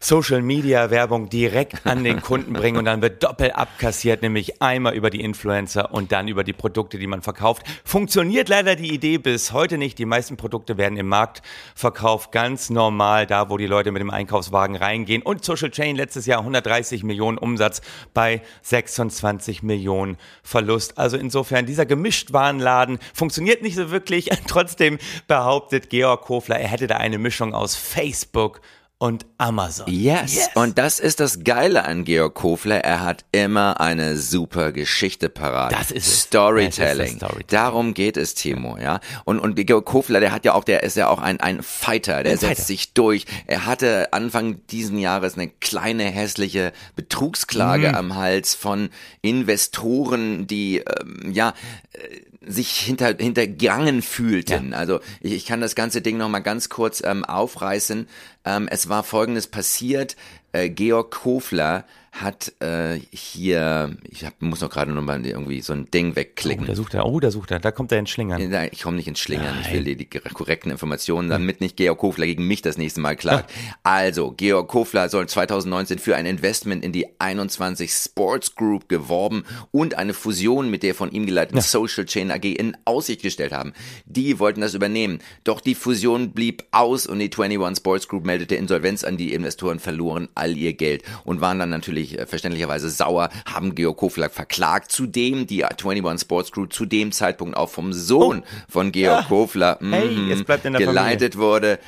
Social 0.00 0.42
Media 0.42 0.90
Werbung 0.90 1.28
direkt 1.28 1.86
an 1.86 2.04
den 2.04 2.20
Kunden 2.22 2.52
bringen 2.52 2.78
und 2.78 2.84
dann 2.84 3.02
wird 3.02 3.22
doppelt 3.22 3.54
abkassiert, 3.70 4.22
nämlich 4.22 4.60
einmal 4.60 4.94
über 4.94 5.10
die 5.10 5.20
Influencer 5.20 5.92
und 5.92 6.12
dann 6.12 6.28
über 6.28 6.44
die 6.44 6.52
Produkte, 6.52 6.98
die 6.98 7.06
man 7.06 7.22
verkauft. 7.22 7.62
Funktioniert 7.84 8.48
leider 8.48 8.74
die 8.74 8.92
Idee 8.92 9.18
bis 9.18 9.52
heute 9.52 9.78
nicht. 9.78 9.98
Die 9.98 10.04
meisten 10.04 10.36
Produkte 10.36 10.76
werden 10.76 10.98
im 10.98 11.08
Markt 11.08 11.42
verkauft, 11.74 12.32
ganz 12.32 12.70
normal, 12.70 13.26
da 13.26 13.48
wo 13.48 13.56
die 13.56 13.66
Leute 13.66 13.92
mit 13.92 14.00
dem 14.00 14.10
Einkaufswagen 14.10 14.76
reingehen. 14.76 15.22
Und 15.22 15.44
Social 15.44 15.70
Chain 15.70 15.96
letztes 15.96 16.26
Jahr 16.26 16.40
130 16.40 17.04
Millionen 17.04 17.38
Umsatz 17.38 17.80
bei 18.12 18.42
26 18.62 19.62
Millionen 19.62 20.16
Verlust. 20.42 20.98
Also 20.98 21.16
insofern, 21.16 21.66
dieser 21.66 21.86
Gemischtwarenladen 21.86 22.98
funktioniert 23.14 23.62
nicht 23.62 23.76
so 23.76 23.90
wirklich. 23.90 24.30
Trotzdem 24.48 24.98
behauptet 25.28 25.90
Georg 25.90 26.22
Kofler, 26.22 26.58
er 26.58 26.68
hätte 26.68 26.88
da 26.88 26.96
eine 26.96 27.18
Mischung 27.18 27.54
aus 27.54 27.76
Facebook 27.76 28.60
und 29.02 29.24
Amazon. 29.38 29.86
Yes. 29.90 30.50
Und 30.54 30.76
das 30.76 31.00
ist 31.00 31.20
das 31.20 31.42
Geile 31.42 31.86
an 31.86 32.04
Georg 32.04 32.34
Kofler. 32.34 32.84
Er 32.84 33.00
hat 33.00 33.24
immer 33.32 33.80
eine 33.80 34.18
super 34.18 34.72
Geschichte 34.72 35.30
parat. 35.30 35.72
Das 35.72 35.90
ist. 35.90 36.20
Storytelling. 36.20 37.06
Es 37.06 37.12
ist 37.14 37.22
das 37.22 37.28
Storytelling. 37.30 37.46
Darum 37.48 37.94
geht 37.94 38.18
es, 38.18 38.34
Timo, 38.34 38.76
ja. 38.76 39.00
Und, 39.24 39.38
und 39.40 39.54
Georg 39.56 39.86
Kofler, 39.86 40.20
der 40.20 40.32
hat 40.32 40.44
ja 40.44 40.52
auch, 40.52 40.64
der 40.64 40.82
ist 40.82 40.98
ja 40.98 41.08
auch 41.08 41.18
ein, 41.18 41.40
ein 41.40 41.62
Fighter. 41.62 42.22
Der 42.22 42.32
Ein 42.32 42.38
setzt 42.38 42.46
Fighter. 42.56 42.62
sich 42.62 42.92
durch. 42.92 43.24
Er 43.46 43.64
hatte 43.64 44.12
Anfang 44.12 44.66
diesen 44.66 44.98
Jahres 44.98 45.34
eine 45.34 45.48
kleine 45.48 46.04
hässliche 46.04 46.72
Betrugsklage 46.94 47.88
Mhm. 47.88 47.94
am 47.94 48.14
Hals 48.16 48.54
von 48.54 48.90
Investoren, 49.22 50.46
die, 50.46 50.78
ähm, 50.78 51.32
ja, 51.32 51.54
äh, 51.94 51.98
sich 52.40 52.70
hinter, 52.72 53.14
hintergangen 53.18 54.02
fühlten. 54.02 54.72
Also 54.74 55.00
ich, 55.20 55.32
ich 55.32 55.46
kann 55.46 55.60
das 55.60 55.74
ganze 55.74 56.00
Ding 56.00 56.16
noch 56.16 56.28
mal 56.28 56.40
ganz 56.40 56.68
kurz 56.68 57.02
ähm, 57.04 57.24
aufreißen. 57.24 58.08
Ähm, 58.44 58.68
es 58.70 58.88
war 58.88 59.02
Folgendes 59.02 59.46
passiert. 59.46 60.16
Äh, 60.52 60.70
Georg 60.70 61.10
Kofler 61.10 61.84
hat 62.12 62.52
äh, 62.60 62.98
hier, 63.12 63.96
ich 64.08 64.24
hab, 64.24 64.42
muss 64.42 64.60
noch 64.60 64.70
gerade 64.70 64.90
noch 64.92 65.02
mal 65.02 65.24
irgendwie 65.24 65.60
so 65.60 65.72
ein 65.72 65.90
Ding 65.90 66.10
Oh, 66.12 66.16
wegklicken. 66.16 66.66
da 66.66 66.74
sucht 66.74 66.94
er, 66.94 67.06
oh, 67.06 67.20
da 67.20 67.30
sucht 67.30 67.50
er, 67.52 67.60
da 67.60 67.70
kommt 67.70 67.92
er 67.92 67.98
ins 68.00 68.10
Schlingern. 68.10 68.48
Nein, 68.50 68.68
Ich 68.72 68.82
komme 68.82 68.96
nicht 68.96 69.06
ins 69.06 69.20
Schlingern. 69.20 69.56
Ich 69.62 69.72
will 69.72 69.84
dir 69.84 69.96
die 69.96 70.06
korrekten 70.06 70.70
Informationen, 70.72 71.28
damit 71.30 71.60
nicht 71.60 71.76
Georg 71.76 71.98
Kofler 71.98 72.26
gegen 72.26 72.46
mich 72.48 72.62
das 72.62 72.78
nächste 72.78 73.00
Mal 73.00 73.16
klagt. 73.16 73.52
Also, 73.84 74.32
Georg 74.32 74.68
Kofler 74.68 75.08
soll 75.08 75.28
2019 75.28 75.98
für 76.00 76.16
ein 76.16 76.26
Investment 76.26 76.84
in 76.84 76.92
die 76.92 77.06
21 77.20 77.90
Sports 77.90 78.54
Group 78.56 78.88
geworben 78.88 79.44
und 79.70 79.94
eine 79.94 80.12
Fusion 80.14 80.68
mit 80.70 80.82
der 80.82 80.94
von 80.96 81.12
ihm 81.12 81.26
geleiteten 81.26 81.60
Social 81.60 82.06
Chain 82.06 82.30
AG 82.32 82.44
in 82.44 82.76
Aussicht 82.84 83.22
gestellt 83.22 83.52
haben. 83.52 83.72
Die 84.06 84.38
wollten 84.40 84.60
das 84.60 84.74
übernehmen. 84.74 85.20
Doch 85.44 85.60
die 85.60 85.74
Fusion 85.76 86.32
blieb 86.32 86.64
aus 86.72 87.06
und 87.06 87.18
die 87.20 87.30
21 87.32 87.76
Sports 87.78 88.08
Group 88.08 88.26
meldete 88.26 88.56
Insolvenz 88.56 89.04
an. 89.04 89.16
Die 89.16 89.32
Investoren 89.32 89.78
verloren 89.78 90.28
all 90.34 90.56
ihr 90.56 90.72
Geld 90.72 91.04
und 91.24 91.40
waren 91.40 91.58
dann 91.58 91.70
natürlich 91.70 91.99
äh, 92.02 92.26
verständlicherweise 92.26 92.90
sauer, 92.90 93.30
haben 93.46 93.74
Georg 93.74 93.98
Kofler 93.98 94.30
verklagt. 94.30 94.92
Zudem 94.92 95.46
die 95.46 95.64
21 95.64 96.22
Sports 96.22 96.52
Group 96.52 96.72
zu 96.72 96.86
dem 96.86 97.12
Zeitpunkt 97.12 97.56
auch 97.56 97.68
vom 97.68 97.92
Sohn 97.92 98.42
von 98.68 98.92
Georg 98.92 99.28
Kofler 99.28 99.78
Hey, 99.80 100.10
mhm, 100.10 100.30
es 100.30 100.44
bleibt 100.44 100.64
in 100.64 100.72
der 100.72 100.84
geleitet 100.84 101.36
wurde. 101.36 101.78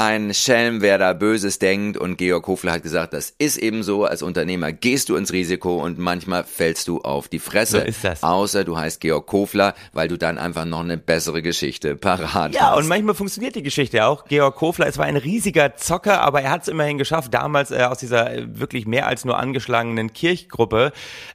Ein 0.00 0.32
Schelm, 0.32 0.80
wer 0.80 0.96
da 0.96 1.12
Böses 1.12 1.58
denkt. 1.58 1.96
Und 1.98 2.18
Georg 2.18 2.44
Kofler 2.44 2.70
hat 2.70 2.84
gesagt, 2.84 3.12
das 3.14 3.34
ist 3.36 3.56
eben 3.56 3.82
so. 3.82 4.04
Als 4.04 4.22
Unternehmer 4.22 4.70
gehst 4.72 5.08
du 5.08 5.16
ins 5.16 5.32
Risiko 5.32 5.82
und 5.82 5.98
manchmal 5.98 6.44
fällst 6.44 6.86
du 6.86 7.00
auf 7.00 7.26
die 7.26 7.40
Fresse. 7.40 7.80
So 7.80 7.84
ist 7.84 8.04
das. 8.04 8.22
Außer 8.22 8.62
du 8.62 8.78
heißt 8.78 9.00
Georg 9.00 9.26
Kofler, 9.26 9.74
weil 9.92 10.06
du 10.06 10.16
dann 10.16 10.38
einfach 10.38 10.66
noch 10.66 10.80
eine 10.84 10.98
bessere 10.98 11.42
Geschichte 11.42 11.96
parat 11.96 12.54
Ja, 12.54 12.70
hast. 12.70 12.78
und 12.78 12.86
manchmal 12.86 13.16
funktioniert 13.16 13.56
die 13.56 13.64
Geschichte 13.64 14.06
auch. 14.06 14.24
Georg 14.26 14.54
Kofler, 14.54 14.86
es 14.86 14.98
war 14.98 15.06
ein 15.06 15.16
riesiger 15.16 15.74
Zocker, 15.74 16.20
aber 16.20 16.42
er 16.42 16.52
hat 16.52 16.62
es 16.62 16.68
immerhin 16.68 16.96
geschafft, 16.96 17.34
damals 17.34 17.72
äh, 17.72 17.82
aus 17.82 17.98
dieser 17.98 18.32
äh, 18.32 18.46
wirklich 18.60 18.86
mehr 18.86 19.08
als 19.08 19.24
nur 19.24 19.36
angeschlagenen 19.36 20.12
Kirchgruppe 20.12 20.92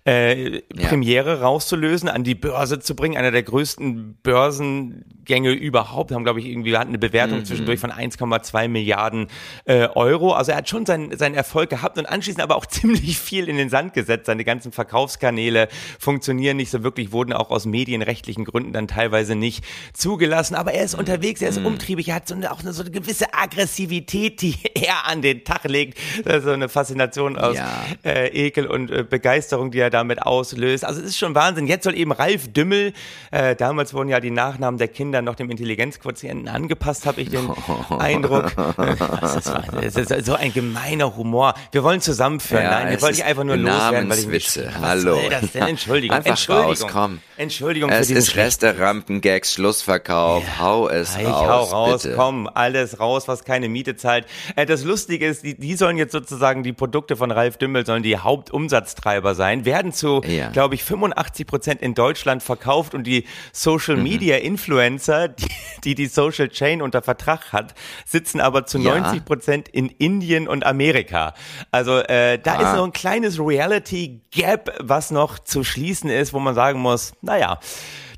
äh, 0.08 0.54
Ja. 0.74 0.88
Premiere 0.88 1.42
rauszulösen, 1.42 2.08
an 2.08 2.24
die 2.24 2.36
Börse 2.36 2.80
zu 2.80 2.96
bringen. 2.96 3.18
Einer 3.18 3.32
der 3.32 3.44
größten 3.44 4.20
Börsengänge 4.24 5.52
überhaupt. 5.52 6.14
Haben, 6.14 6.24
glaube 6.24 6.40
ich, 6.40 6.46
irgendwie 6.46 6.72
wir 6.72 6.80
hatten 6.80 6.90
eine 6.92 6.98
Bewertung 6.98 7.40
Mhm. 7.40 7.46
zwischendurch 7.46 7.82
von 7.82 7.92
1,2 7.92 8.53
Milliarden 8.68 9.28
äh, 9.66 9.88
Euro. 9.96 10.34
Also 10.34 10.52
er 10.52 10.58
hat 10.58 10.70
schon 10.70 10.86
seinen, 10.86 11.18
seinen 11.18 11.36
Erfolg 11.36 11.70
gehabt 11.70 11.98
und 11.98 12.06
anschließend 12.06 12.42
aber 12.44 12.56
auch 12.56 12.66
ziemlich 12.68 13.18
viel 13.20 13.50
in 13.50 13.58
den 13.58 13.70
Sand 13.70 13.94
gesetzt. 13.94 14.28
Seine 14.28 14.44
ganzen 14.44 14.72
Verkaufskanäle 14.72 15.68
funktionieren 16.00 16.58
nicht 16.58 16.70
so 16.70 16.84
wirklich, 16.84 17.12
wurden 17.12 17.34
auch 17.34 17.50
aus 17.50 17.66
medienrechtlichen 17.66 18.46
Gründen 18.46 18.74
dann 18.74 18.88
teilweise 18.88 19.36
nicht 19.36 19.64
zugelassen. 19.94 20.56
Aber 20.56 20.74
er 20.74 20.84
ist 20.84 20.96
unterwegs, 20.96 21.42
er 21.42 21.50
ist 21.50 21.60
Mhm. 21.60 21.66
umtriebig, 21.68 22.08
er 22.10 22.16
hat 22.16 22.28
so 22.28 22.36
eine, 22.36 22.52
auch 22.52 22.62
eine, 22.62 22.74
so 22.74 22.82
eine 22.84 22.92
gewisse 22.92 23.34
Aggressivität, 23.34 24.42
die 24.42 24.56
er 24.76 25.08
an 25.08 25.22
den 25.22 25.44
Tag 25.44 25.64
legt. 25.66 25.98
Das 26.26 26.38
ist 26.38 26.44
so 26.44 26.52
eine 26.52 26.70
Faszination 26.70 27.38
aus 27.38 27.56
Ja. 27.58 27.70
äh, 28.04 28.28
Ekel 28.28 28.68
und 28.68 28.92
äh, 28.92 29.04
Begeisterung, 29.04 29.72
die 29.72 29.80
er 29.80 29.90
damit 29.90 30.22
auslöst. 30.22 30.84
Also 30.86 31.00
es 31.02 31.08
ist 31.08 31.18
schon 31.18 31.36
Wahnsinn. 31.36 31.68
Jetzt 31.68 31.84
soll 31.84 31.96
eben 31.96 32.12
Ralf 32.12 32.52
Dümmel, 32.52 32.94
äh, 33.32 33.56
damals 33.56 33.94
wurden 33.94 34.10
ja 34.10 34.20
die 34.20 34.32
Nachnamen 34.32 34.78
der 34.78 34.88
Kinder 34.88 35.22
noch 35.22 35.36
dem 35.36 35.50
Intelligenzquotienten 35.50 36.48
angepasst, 36.48 37.06
habe 37.06 37.22
ich 37.22 37.30
den 37.30 37.50
Eindruck. 38.00 38.43
Das 38.56 39.96
ist, 39.96 40.12
das 40.12 40.20
ist 40.20 40.26
so 40.26 40.34
ein 40.36 40.54
gemeiner 40.54 41.16
Humor. 41.16 41.54
Wir 41.72 41.84
wollen 41.84 42.02
zusammenführen. 42.02 42.64
Ja, 42.64 42.72
Nein, 42.72 42.90
wir 42.92 43.02
wollen 43.02 43.12
nicht 43.14 43.24
einfach 43.26 43.44
nur 43.44 43.58
loswerden, 43.58 44.10
weil 44.10 44.20
ich 44.20 44.28
mich... 44.28 44.56
Namenswitze. 44.56 44.72
Was 44.80 44.90
Hallo. 44.90 45.16
soll 45.16 45.30
das 45.30 45.52
denn? 45.52 45.64
Entschuldigung. 45.68 46.16
Einfach 46.18 46.30
Entschuldigung. 46.32 46.70
raus, 46.70 46.86
komm. 46.92 47.20
Entschuldigung 47.38 47.90
für 47.90 47.96
Es 47.98 48.08
diesen 48.08 48.18
ist 48.20 48.36
Restaurant-Gags, 48.36 49.54
Schlussverkauf. 49.54 50.44
Hau 50.60 50.88
es 50.90 51.16
ich 51.18 51.26
raus, 51.26 51.72
hau 51.72 51.86
raus, 51.92 52.04
bitte. 52.04 52.16
komm, 52.16 52.48
alles 52.54 53.00
raus, 53.00 53.28
was 53.28 53.44
keine 53.44 53.70
Miete 53.70 53.96
zahlt. 53.96 54.26
Äh, 54.56 54.66
das 54.66 54.84
Lustige 54.84 55.28
ist, 55.28 55.44
die, 55.44 55.56
die 55.58 55.76
sollen 55.76 55.98
jetzt 55.98 56.12
sozusagen, 56.12 56.64
die 56.64 56.74
Produkte 56.74 57.16
von 57.16 57.32
Ralf 57.32 57.58
Dümmel 57.58 57.86
sollen 57.86 58.04
die 58.04 58.18
Hauptumsatztreiber 58.18 59.36
sein, 59.36 59.66
werden 59.66 59.92
zu, 59.94 60.22
Ja. 60.26 60.50
glaube 60.50 60.76
ich, 60.76 60.84
85 60.84 61.48
Prozent 61.48 61.82
in 61.82 61.94
Deutschland 61.94 62.44
verkauft 62.44 62.94
und 62.94 63.04
die 63.06 63.26
Social 63.52 63.98
Mhm. 63.98 64.04
Media 64.04 64.38
Influencer, 64.38 65.28
die, 65.30 65.48
die 65.84 65.96
die 65.96 66.08
Social 66.08 66.50
Chain 66.50 66.82
unter 66.82 67.02
Vertrag 67.02 67.52
hat, 67.52 67.74
sitzen 68.06 68.23
aber 68.42 68.66
zu 68.66 68.78
Ja. 68.80 68.98
90 69.00 69.26
Prozent 69.26 69.68
in 69.70 69.88
Indien 69.90 70.48
und 70.48 70.66
Amerika. 70.66 71.34
Also 71.72 71.98
äh, 72.00 72.40
da 72.40 72.56
ist 72.56 72.66
Ah. 72.68 72.76
so 72.78 72.84
ein 72.84 72.94
kleines 72.94 73.40
Reality 73.40 74.22
Gap, 74.32 74.74
was 74.80 75.12
noch 75.12 75.40
zu 75.40 75.64
schließen 75.64 76.10
ist, 76.10 76.34
wo 76.34 76.40
man 76.40 76.56
sagen 76.56 76.80
muss, 76.80 77.14
naja, 77.22 77.60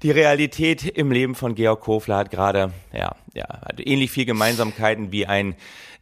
die 0.03 0.11
Realität 0.11 0.83
im 0.85 1.11
Leben 1.11 1.35
von 1.35 1.55
Georg 1.55 1.81
Kofler 1.81 2.17
hat 2.17 2.31
gerade, 2.31 2.71
ja, 2.93 3.15
ja, 3.33 3.45
hat 3.65 3.79
ähnlich 3.79 4.11
viel 4.11 4.25
Gemeinsamkeiten 4.25 5.11
wie 5.11 5.25
ein 5.25 5.55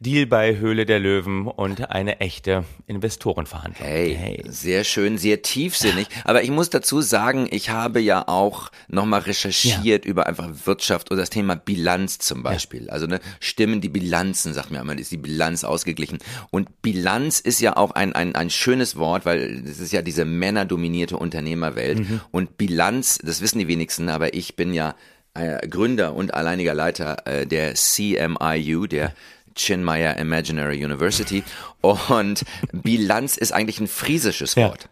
Deal 0.03 0.25
bei 0.27 0.57
Höhle 0.57 0.85
der 0.85 0.99
Löwen 0.99 1.47
und 1.47 1.89
eine 1.89 2.19
echte 2.19 2.65
Investorenverhandlung. 2.87 3.87
Hey, 3.87 4.13
hey. 4.13 4.43
sehr 4.47 4.83
schön, 4.83 5.17
sehr 5.17 5.41
tiefsinnig. 5.41 6.07
Aber 6.25 6.43
ich 6.43 6.51
muss 6.51 6.69
dazu 6.69 7.01
sagen, 7.01 7.47
ich 7.49 7.69
habe 7.69 8.01
ja 8.01 8.27
auch 8.27 8.69
nochmal 8.89 9.21
recherchiert 9.21 10.05
ja. 10.05 10.11
über 10.11 10.27
einfach 10.27 10.49
Wirtschaft 10.65 11.09
oder 11.09 11.21
das 11.21 11.29
Thema 11.29 11.55
Bilanz 11.55 12.19
zum 12.19 12.43
Beispiel. 12.43 12.87
Ja. 12.87 12.91
Also 12.91 13.07
ne, 13.07 13.21
stimmen 13.39 13.79
die 13.79 13.89
Bilanzen, 13.89 14.53
sagt 14.53 14.71
mir 14.71 14.81
einmal, 14.81 14.99
ist 14.99 15.11
die 15.11 15.17
Bilanz 15.17 15.63
ausgeglichen. 15.63 16.19
Und 16.51 16.81
Bilanz 16.81 17.39
ist 17.39 17.61
ja 17.61 17.77
auch 17.77 17.91
ein, 17.91 18.13
ein, 18.13 18.35
ein 18.35 18.49
schönes 18.49 18.97
Wort, 18.97 19.25
weil 19.25 19.63
es 19.65 19.79
ist 19.79 19.93
ja 19.93 20.01
diese 20.01 20.25
männerdominierte 20.25 21.17
Unternehmerwelt. 21.17 21.99
Mhm. 21.99 22.21
Und 22.31 22.57
Bilanz, 22.57 23.19
das 23.23 23.41
wissen 23.41 23.59
die 23.59 23.69
wenigsten, 23.69 24.09
aber 24.09 24.33
ich 24.33 24.57
bin 24.57 24.73
ja 24.73 24.95
äh, 25.33 25.65
Gründer 25.67 26.13
und 26.13 26.33
alleiniger 26.33 26.73
Leiter 26.73 27.25
äh, 27.25 27.47
der 27.47 27.73
CMIU, 27.75 28.87
der 28.87 29.13
Chinmaya 29.55 30.13
Imaginary 30.13 30.83
University. 30.83 31.43
Und 31.81 32.43
Bilanz 32.71 33.37
ist 33.37 33.51
eigentlich 33.51 33.79
ein 33.79 33.87
friesisches 33.87 34.55
Wort. 34.57 34.83
Ja. 34.83 34.89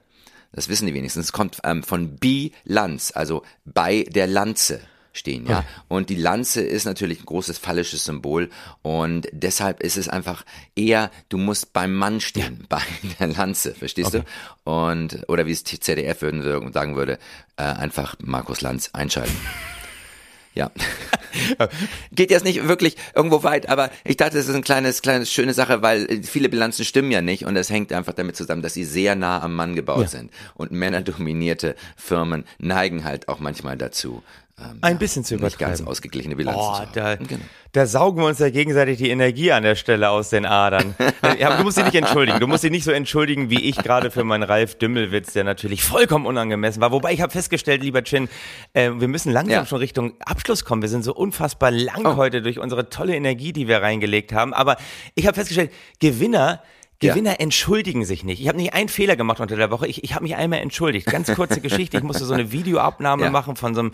Das 0.54 0.68
wissen 0.70 0.86
die 0.88 0.94
wenigsten. 0.94 1.22
Es 1.22 1.32
kommt 1.32 1.60
ähm, 1.64 1.84
von 1.84 2.18
Bilanz, 2.18 3.12
also 3.16 3.44
bei 3.66 4.04
der 4.10 4.28
Lanze 4.28 4.82
stehen, 5.14 5.46
ja. 5.46 5.60
Okay. 5.60 5.68
Und 5.88 6.10
die 6.10 6.16
Lanze 6.16 6.62
ist 6.62 6.86
natürlich 6.86 7.20
ein 7.20 7.26
großes 7.26 7.58
phallisches 7.58 8.06
Symbol 8.06 8.50
und 8.82 9.28
deshalb 9.32 9.82
ist 9.82 9.98
es 9.98 10.08
einfach 10.08 10.46
eher, 10.76 11.12
du 11.30 11.38
musst 11.38 11.74
beim 11.74 11.94
Mann 11.94 12.22
stehen, 12.22 12.60
ja. 12.62 12.66
bei 12.70 12.82
der 13.20 13.28
Lanze, 13.28 13.74
verstehst 13.74 14.16
okay. 14.16 14.24
du? 14.64 14.72
Und, 14.72 15.26
oder 15.28 15.46
wie 15.46 15.52
es 15.52 15.64
ZDF 15.64 16.22
würden, 16.22 16.72
sagen 16.72 16.96
würde, 16.96 17.20
äh, 17.58 17.64
einfach 17.64 18.16
Markus 18.20 18.62
Lanz 18.62 18.90
einschalten. 18.94 19.36
Ja. 20.54 20.72
Geht 22.12 22.30
jetzt 22.30 22.44
nicht 22.44 22.68
wirklich 22.68 22.98
irgendwo 23.16 23.44
weit, 23.44 23.70
aber 23.70 23.90
ich 24.04 24.18
dachte, 24.18 24.38
es 24.38 24.50
ist 24.50 24.56
ein 24.56 24.64
kleines, 24.64 25.02
kleines, 25.02 25.32
schöne 25.32 25.54
Sache, 25.54 25.82
weil 25.82 26.24
viele 26.24 26.50
Bilanzen 26.50 26.84
stimmen 26.84 27.12
ja 27.12 27.22
nicht 27.22 27.46
und 27.46 27.56
es 27.56 27.70
hängt 27.70 27.94
einfach 27.94 28.14
damit 28.14 28.36
zusammen, 28.36 28.62
dass 28.62 28.74
sie 28.74 28.84
sehr 28.84 29.16
nah 29.16 29.42
am 29.42 29.56
Mann 29.56 29.76
gebaut 29.76 30.02
ja. 30.02 30.08
sind. 30.08 30.32
Und 30.56 30.72
männerdominierte 30.72 31.76
Firmen 31.96 32.44
neigen 32.60 33.06
halt 33.06 33.30
auch 33.30 33.40
manchmal 33.40 33.78
dazu, 33.78 34.24
ähm, 34.62 34.78
ein 34.82 34.94
ja, 34.94 34.98
bisschen 34.98 35.24
zu 35.24 35.36
übertreiben. 35.36 35.72
Nicht 35.72 35.80
ganz 35.80 35.90
ausgeglichene 35.90 36.36
Bilanz. 36.36 36.58
Oh, 36.60 36.82
da, 36.94 37.16
genau. 37.16 37.42
da 37.72 37.86
saugen 37.86 38.22
wir 38.22 38.28
uns 38.28 38.40
ja 38.40 38.50
gegenseitig 38.50 38.98
die 38.98 39.10
Energie 39.10 39.52
an 39.52 39.64
der 39.64 39.76
Stelle 39.76 40.10
aus 40.10 40.30
den 40.30 40.46
Adern. 40.46 40.96
ja, 41.40 41.58
du 41.58 41.64
musst 41.64 41.78
dich 41.78 41.86
nicht 41.86 41.96
entschuldigen. 41.96 42.40
Du 42.40 42.48
musst 42.48 42.64
dich 42.64 42.72
nicht 42.72 42.84
so 42.84 42.92
entschuldigen, 42.92 43.50
wie 43.50 43.62
ich 43.62 43.78
gerade 43.78 44.12
für 44.12 44.24
meinen 44.24 44.44
Ralf 44.44 44.76
Dümmelwitz, 44.76 45.34
der 45.34 45.44
natürlich 45.44 45.84
vollkommen 45.84 46.26
unangemessen 46.26 46.82
war. 46.82 46.92
Wobei 46.92 47.14
ich 47.14 47.22
habe 47.22 47.32
festgestellt, 47.32 47.82
lieber 47.82 48.04
Chin, 48.04 48.30
äh, 48.74 48.92
wir 48.94 49.08
müssen 49.08 49.32
langsam 49.32 49.52
ja. 49.52 49.66
schon 49.66 49.80
Richtung 49.80 50.14
Abschluss 50.20 50.66
kommen. 50.66 50.82
Wir 50.82 50.90
sind 50.90 51.04
so 51.04 51.14
unfassbar 51.14 51.72
lang 51.72 52.06
oh. 52.06 52.16
heute 52.16 52.42
durch 52.42 52.60
unsere 52.60 52.90
tolle 52.90 53.16
Energie, 53.16 53.54
die 53.54 53.68
wir 53.68 53.82
reingelegt 53.82 54.34
haben. 54.34 54.54
Aber 54.54 54.78
ich 55.16 55.28
habe 55.28 55.36
festgestellt, 55.36 55.72
Gewinner 56.00 56.62
Gewinner 57.02 57.32
ja. 57.32 57.40
entschuldigen 57.40 58.06
sich 58.06 58.24
nicht. 58.24 58.40
Ich 58.40 58.48
habe 58.48 58.58
nicht 58.58 58.74
einen 58.74 58.88
Fehler 58.88 59.16
gemacht 59.16 59.40
unter 59.40 59.56
der 59.56 59.72
Woche. 59.72 59.88
Ich, 59.88 60.04
ich 60.04 60.14
habe 60.14 60.24
mich 60.24 60.36
einmal 60.36 60.60
entschuldigt. 60.60 61.08
Ganz 61.08 61.34
kurze 61.34 61.60
Geschichte. 61.62 61.98
Ich 61.98 62.04
musste 62.04 62.26
so 62.26 62.34
eine 62.34 62.52
Videoabnahme 62.52 63.26
ja. 63.26 63.30
machen 63.32 63.56
von 63.56 63.74
so 63.74 63.82
einem 63.82 63.92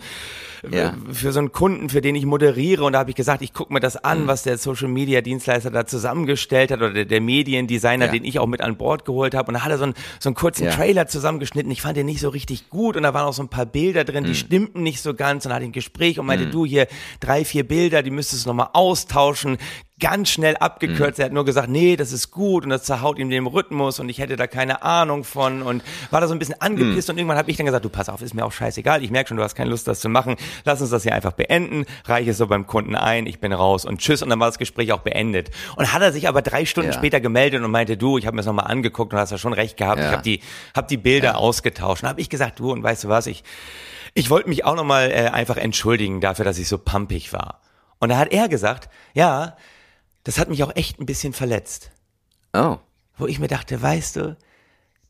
ja. 0.70 0.94
für 1.10 1.32
so 1.32 1.38
einen 1.38 1.52
Kunden, 1.52 1.88
für 1.88 2.00
den 2.00 2.14
ich 2.14 2.26
moderiere. 2.26 2.84
Und 2.84 2.92
da 2.92 3.00
habe 3.00 3.10
ich 3.10 3.16
gesagt, 3.16 3.42
ich 3.42 3.52
gucke 3.52 3.72
mir 3.72 3.80
das 3.80 3.96
an, 3.96 4.22
mhm. 4.22 4.26
was 4.26 4.42
der 4.42 4.58
Social 4.58 4.88
Media 4.88 5.20
Dienstleister 5.20 5.70
da 5.70 5.86
zusammengestellt 5.86 6.70
hat 6.70 6.78
oder 6.78 6.92
der, 6.92 7.04
der 7.06 7.20
Mediendesigner, 7.20 8.08
den 8.08 8.24
ich 8.24 8.38
auch 8.38 8.46
mit 8.46 8.60
an 8.60 8.76
Bord 8.76 9.04
geholt 9.04 9.34
habe. 9.34 9.48
Und 9.48 9.54
da 9.54 9.64
hat 9.64 9.70
er 9.70 9.78
so 9.78 9.84
einen, 9.84 9.94
so 10.20 10.28
einen 10.28 10.36
kurzen 10.36 10.68
Trailer 10.68 11.06
zusammengeschnitten. 11.06 11.70
Ich 11.70 11.82
fand 11.82 11.96
den 11.96 12.06
nicht 12.06 12.20
so 12.20 12.28
richtig 12.28 12.68
gut. 12.68 12.96
Und 12.96 13.04
da 13.04 13.14
waren 13.14 13.26
auch 13.26 13.32
so 13.32 13.42
ein 13.42 13.48
paar 13.48 13.66
Bilder 13.66 14.04
drin, 14.04 14.24
die 14.24 14.30
mhm. 14.30 14.34
stimmten 14.34 14.82
nicht 14.82 15.00
so 15.00 15.14
ganz. 15.14 15.46
Und 15.46 15.50
da 15.50 15.56
hatte 15.56 15.64
ich 15.64 15.70
ein 15.70 15.72
Gespräch 15.72 16.18
und 16.18 16.26
meinte, 16.26 16.46
mhm. 16.46 16.50
du 16.50 16.66
hier 16.66 16.86
drei, 17.20 17.44
vier 17.44 17.66
Bilder, 17.66 18.02
die 18.02 18.10
müsstest 18.10 18.44
du 18.44 18.50
nochmal 18.50 18.70
austauschen 18.72 19.58
ganz 19.98 20.30
schnell 20.30 20.56
abgekürzt. 20.56 21.18
Mhm. 21.18 21.22
Er 21.22 21.26
hat 21.26 21.32
nur 21.32 21.44
gesagt, 21.44 21.68
nee, 21.68 21.96
das 21.96 22.12
ist 22.12 22.30
gut 22.30 22.64
und 22.64 22.70
das 22.70 22.84
zerhaut 22.84 23.18
ihm 23.18 23.30
den 23.30 23.46
Rhythmus 23.46 24.00
und 24.00 24.08
ich 24.08 24.18
hätte 24.18 24.36
da 24.36 24.46
keine 24.46 24.82
Ahnung 24.82 25.24
von 25.24 25.62
und 25.62 25.82
war 26.10 26.20
da 26.20 26.28
so 26.28 26.34
ein 26.34 26.38
bisschen 26.38 26.60
angepisst 26.60 27.08
mhm. 27.08 27.12
und 27.12 27.18
irgendwann 27.18 27.38
habe 27.38 27.50
ich 27.50 27.56
dann 27.56 27.66
gesagt, 27.66 27.84
du 27.84 27.88
pass 27.88 28.08
auf, 28.08 28.22
ist 28.22 28.34
mir 28.34 28.44
auch 28.44 28.52
scheißegal, 28.52 29.02
ich 29.02 29.10
merke 29.10 29.28
schon, 29.28 29.36
du 29.36 29.42
hast 29.42 29.54
keine 29.54 29.70
Lust, 29.70 29.88
das 29.88 30.00
zu 30.00 30.08
machen. 30.08 30.36
Lass 30.64 30.80
uns 30.80 30.90
das 30.90 31.02
hier 31.02 31.14
einfach 31.14 31.32
beenden, 31.32 31.84
reiche 32.04 32.30
es 32.30 32.38
so 32.38 32.46
beim 32.46 32.66
Kunden 32.66 32.94
ein, 32.94 33.26
ich 33.26 33.40
bin 33.40 33.52
raus 33.52 33.84
und 33.84 33.98
tschüss 33.98 34.22
und 34.22 34.30
dann 34.30 34.40
war 34.40 34.48
das 34.48 34.58
Gespräch 34.58 34.92
auch 34.92 35.00
beendet. 35.00 35.50
Und 35.76 35.92
hat 35.92 36.02
er 36.02 36.12
sich 36.12 36.28
aber 36.28 36.42
drei 36.42 36.64
Stunden 36.64 36.90
ja. 36.90 36.96
später 36.96 37.20
gemeldet 37.20 37.62
und 37.62 37.70
meinte, 37.70 37.96
du, 37.96 38.18
ich 38.18 38.26
habe 38.26 38.34
mir 38.34 38.40
das 38.40 38.46
nochmal 38.46 38.66
angeguckt 38.66 39.12
und 39.12 39.18
hast 39.18 39.30
ja 39.30 39.38
schon 39.38 39.52
recht 39.52 39.76
gehabt, 39.76 39.98
ja. 39.98 40.06
ich 40.06 40.12
habe 40.12 40.22
die, 40.22 40.40
hab 40.74 40.88
die 40.88 40.96
Bilder 40.96 41.28
ja. 41.28 41.34
ausgetauscht. 41.34 42.02
Und 42.02 42.08
habe 42.08 42.20
ich 42.20 42.30
gesagt, 42.30 42.60
du 42.60 42.72
und 42.72 42.82
weißt 42.82 43.04
du 43.04 43.08
was, 43.08 43.26
ich, 43.26 43.42
ich 44.14 44.30
wollte 44.30 44.48
mich 44.48 44.64
auch 44.64 44.76
nochmal 44.76 45.10
äh, 45.10 45.28
einfach 45.28 45.56
entschuldigen 45.56 46.20
dafür, 46.20 46.44
dass 46.44 46.58
ich 46.58 46.68
so 46.68 46.78
pumpig 46.78 47.32
war. 47.32 47.60
Und 47.98 48.10
da 48.10 48.18
hat 48.18 48.32
er 48.32 48.48
gesagt, 48.48 48.88
ja, 49.12 49.56
das 50.28 50.38
hat 50.38 50.50
mich 50.50 50.62
auch 50.62 50.76
echt 50.76 51.00
ein 51.00 51.06
bisschen 51.06 51.32
verletzt. 51.32 51.90
Oh. 52.52 52.76
Wo 53.16 53.26
ich 53.26 53.38
mir 53.38 53.48
dachte, 53.48 53.80
weißt 53.80 54.16
du, 54.16 54.36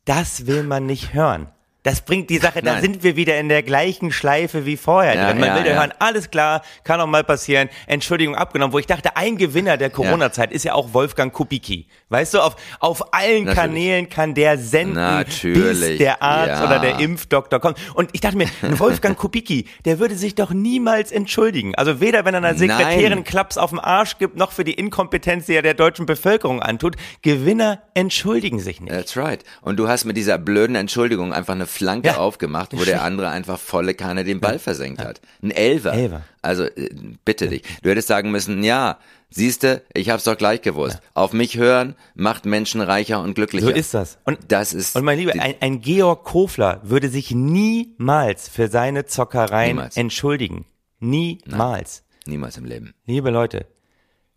das 0.05 0.45
will 0.45 0.63
man 0.63 0.85
nicht 0.85 1.13
hören. 1.13 1.51
Das 1.83 2.01
bringt 2.01 2.29
die 2.29 2.39
Sache, 2.39 2.61
da 2.61 2.81
sind 2.81 3.03
wir 3.03 3.15
wieder 3.15 3.39
in 3.39 3.47
der 3.47 3.63
gleichen 3.63 4.11
Schleife 4.11 4.65
wie 4.65 4.75
vorher 4.75 5.15
ja. 5.15 5.33
Man 5.33 5.39
ja, 5.39 5.55
will 5.55 5.65
ja 5.65 5.79
hören, 5.79 5.93
alles 5.99 6.29
klar, 6.29 6.61
kann 6.83 6.99
auch 6.99 7.07
mal 7.07 7.23
passieren, 7.23 7.69
Entschuldigung 7.87 8.35
abgenommen. 8.35 8.73
Wo 8.73 8.79
ich 8.79 8.85
dachte, 8.85 9.15
ein 9.15 9.37
Gewinner 9.37 9.77
der 9.77 9.89
Corona-Zeit 9.89 10.51
ist 10.51 10.65
ja 10.65 10.73
auch 10.73 10.93
Wolfgang 10.93 11.31
Kubicki. 11.31 11.87
Weißt 12.09 12.33
du, 12.33 12.41
auf, 12.41 12.57
auf 12.79 13.13
allen 13.13 13.45
Natürlich. 13.45 13.55
Kanälen 13.55 14.09
kann 14.09 14.33
der 14.33 14.57
senden, 14.57 14.95
Natürlich. 14.95 15.79
bis 15.79 15.97
der 15.99 16.21
Arzt 16.21 16.63
oder 16.63 16.79
der 16.79 16.99
Impfdoktor 16.99 17.59
kommt. 17.59 17.77
Und 17.93 18.09
ich 18.11 18.19
dachte 18.19 18.35
mir, 18.35 18.47
Wolfgang 18.61 19.17
Kubicki, 19.17 19.65
der 19.85 19.99
würde 19.99 20.15
sich 20.15 20.35
doch 20.35 20.51
niemals 20.51 21.13
entschuldigen. 21.13 21.75
Also 21.75 22.01
weder, 22.01 22.25
wenn 22.25 22.33
er 22.33 22.39
einer 22.39 22.55
Sekretärin 22.55 23.23
Klaps 23.23 23.57
auf 23.57 23.69
den 23.69 23.79
Arsch 23.79 24.17
gibt, 24.17 24.35
noch 24.35 24.51
für 24.51 24.65
die 24.65 24.73
Inkompetenz, 24.73 25.45
die 25.45 25.53
er 25.53 25.61
der 25.61 25.75
deutschen 25.75 26.05
Bevölkerung 26.05 26.61
antut. 26.61 26.95
Gewinner 27.21 27.81
entschuldigen 27.93 28.59
sich 28.59 28.81
nicht. 28.81 28.91
That's 28.91 29.15
right. 29.15 29.43
Und 29.61 29.77
du 29.77 29.87
hast 29.87 30.03
mit 30.03 30.17
dieser 30.17 30.37
blöden 30.37 30.75
Entschuldigung 30.75 31.31
einfach 31.31 31.53
eine 31.53 31.68
Flanke 31.69 32.09
ja, 32.09 32.17
aufgemacht, 32.17 32.77
wo 32.77 32.83
der 32.83 33.03
andere 33.03 33.29
einfach 33.29 33.59
volle 33.59 33.93
Kanne 33.93 34.23
den 34.23 34.39
Ball 34.39 34.53
ja. 34.53 34.59
versenkt 34.59 35.03
hat. 35.03 35.21
Ein 35.41 35.51
Elver. 35.51 35.93
Elver. 35.93 36.23
Also 36.41 36.63
äh, 36.63 36.89
bitte 37.25 37.47
dich. 37.47 37.63
Du 37.81 37.89
hättest 37.89 38.07
sagen 38.07 38.31
müssen, 38.31 38.63
ja, 38.63 38.99
siehste, 39.29 39.83
ich 39.93 40.09
hab's 40.09 40.23
doch 40.23 40.37
gleich 40.37 40.61
gewusst. 40.61 40.95
Ja. 40.95 41.01
Auf 41.13 41.33
mich 41.33 41.57
hören 41.57 41.95
macht 42.15 42.45
Menschen 42.45 42.81
reicher 42.81 43.21
und 43.21 43.35
glücklicher. 43.35 43.67
So 43.67 43.71
ist 43.71 43.93
das. 43.93 44.17
Und 44.25 44.39
das 44.49 44.73
ist. 44.73 44.95
Und 44.95 45.05
mein 45.05 45.17
Lieber, 45.17 45.33
ein, 45.33 45.55
ein 45.59 45.81
Georg 45.81 46.23
Kofler 46.23 46.81
würde 46.83 47.09
sich 47.09 47.31
niemals 47.31 48.49
für 48.49 48.67
seine 48.67 49.05
Zockereien 49.05 49.75
niemals. 49.75 49.97
entschuldigen. 49.97 50.65
Niemals. 50.99 52.03
Nein, 52.25 52.31
niemals 52.31 52.57
im 52.57 52.65
Leben. 52.65 52.93
Liebe 53.05 53.29
Leute, 53.29 53.67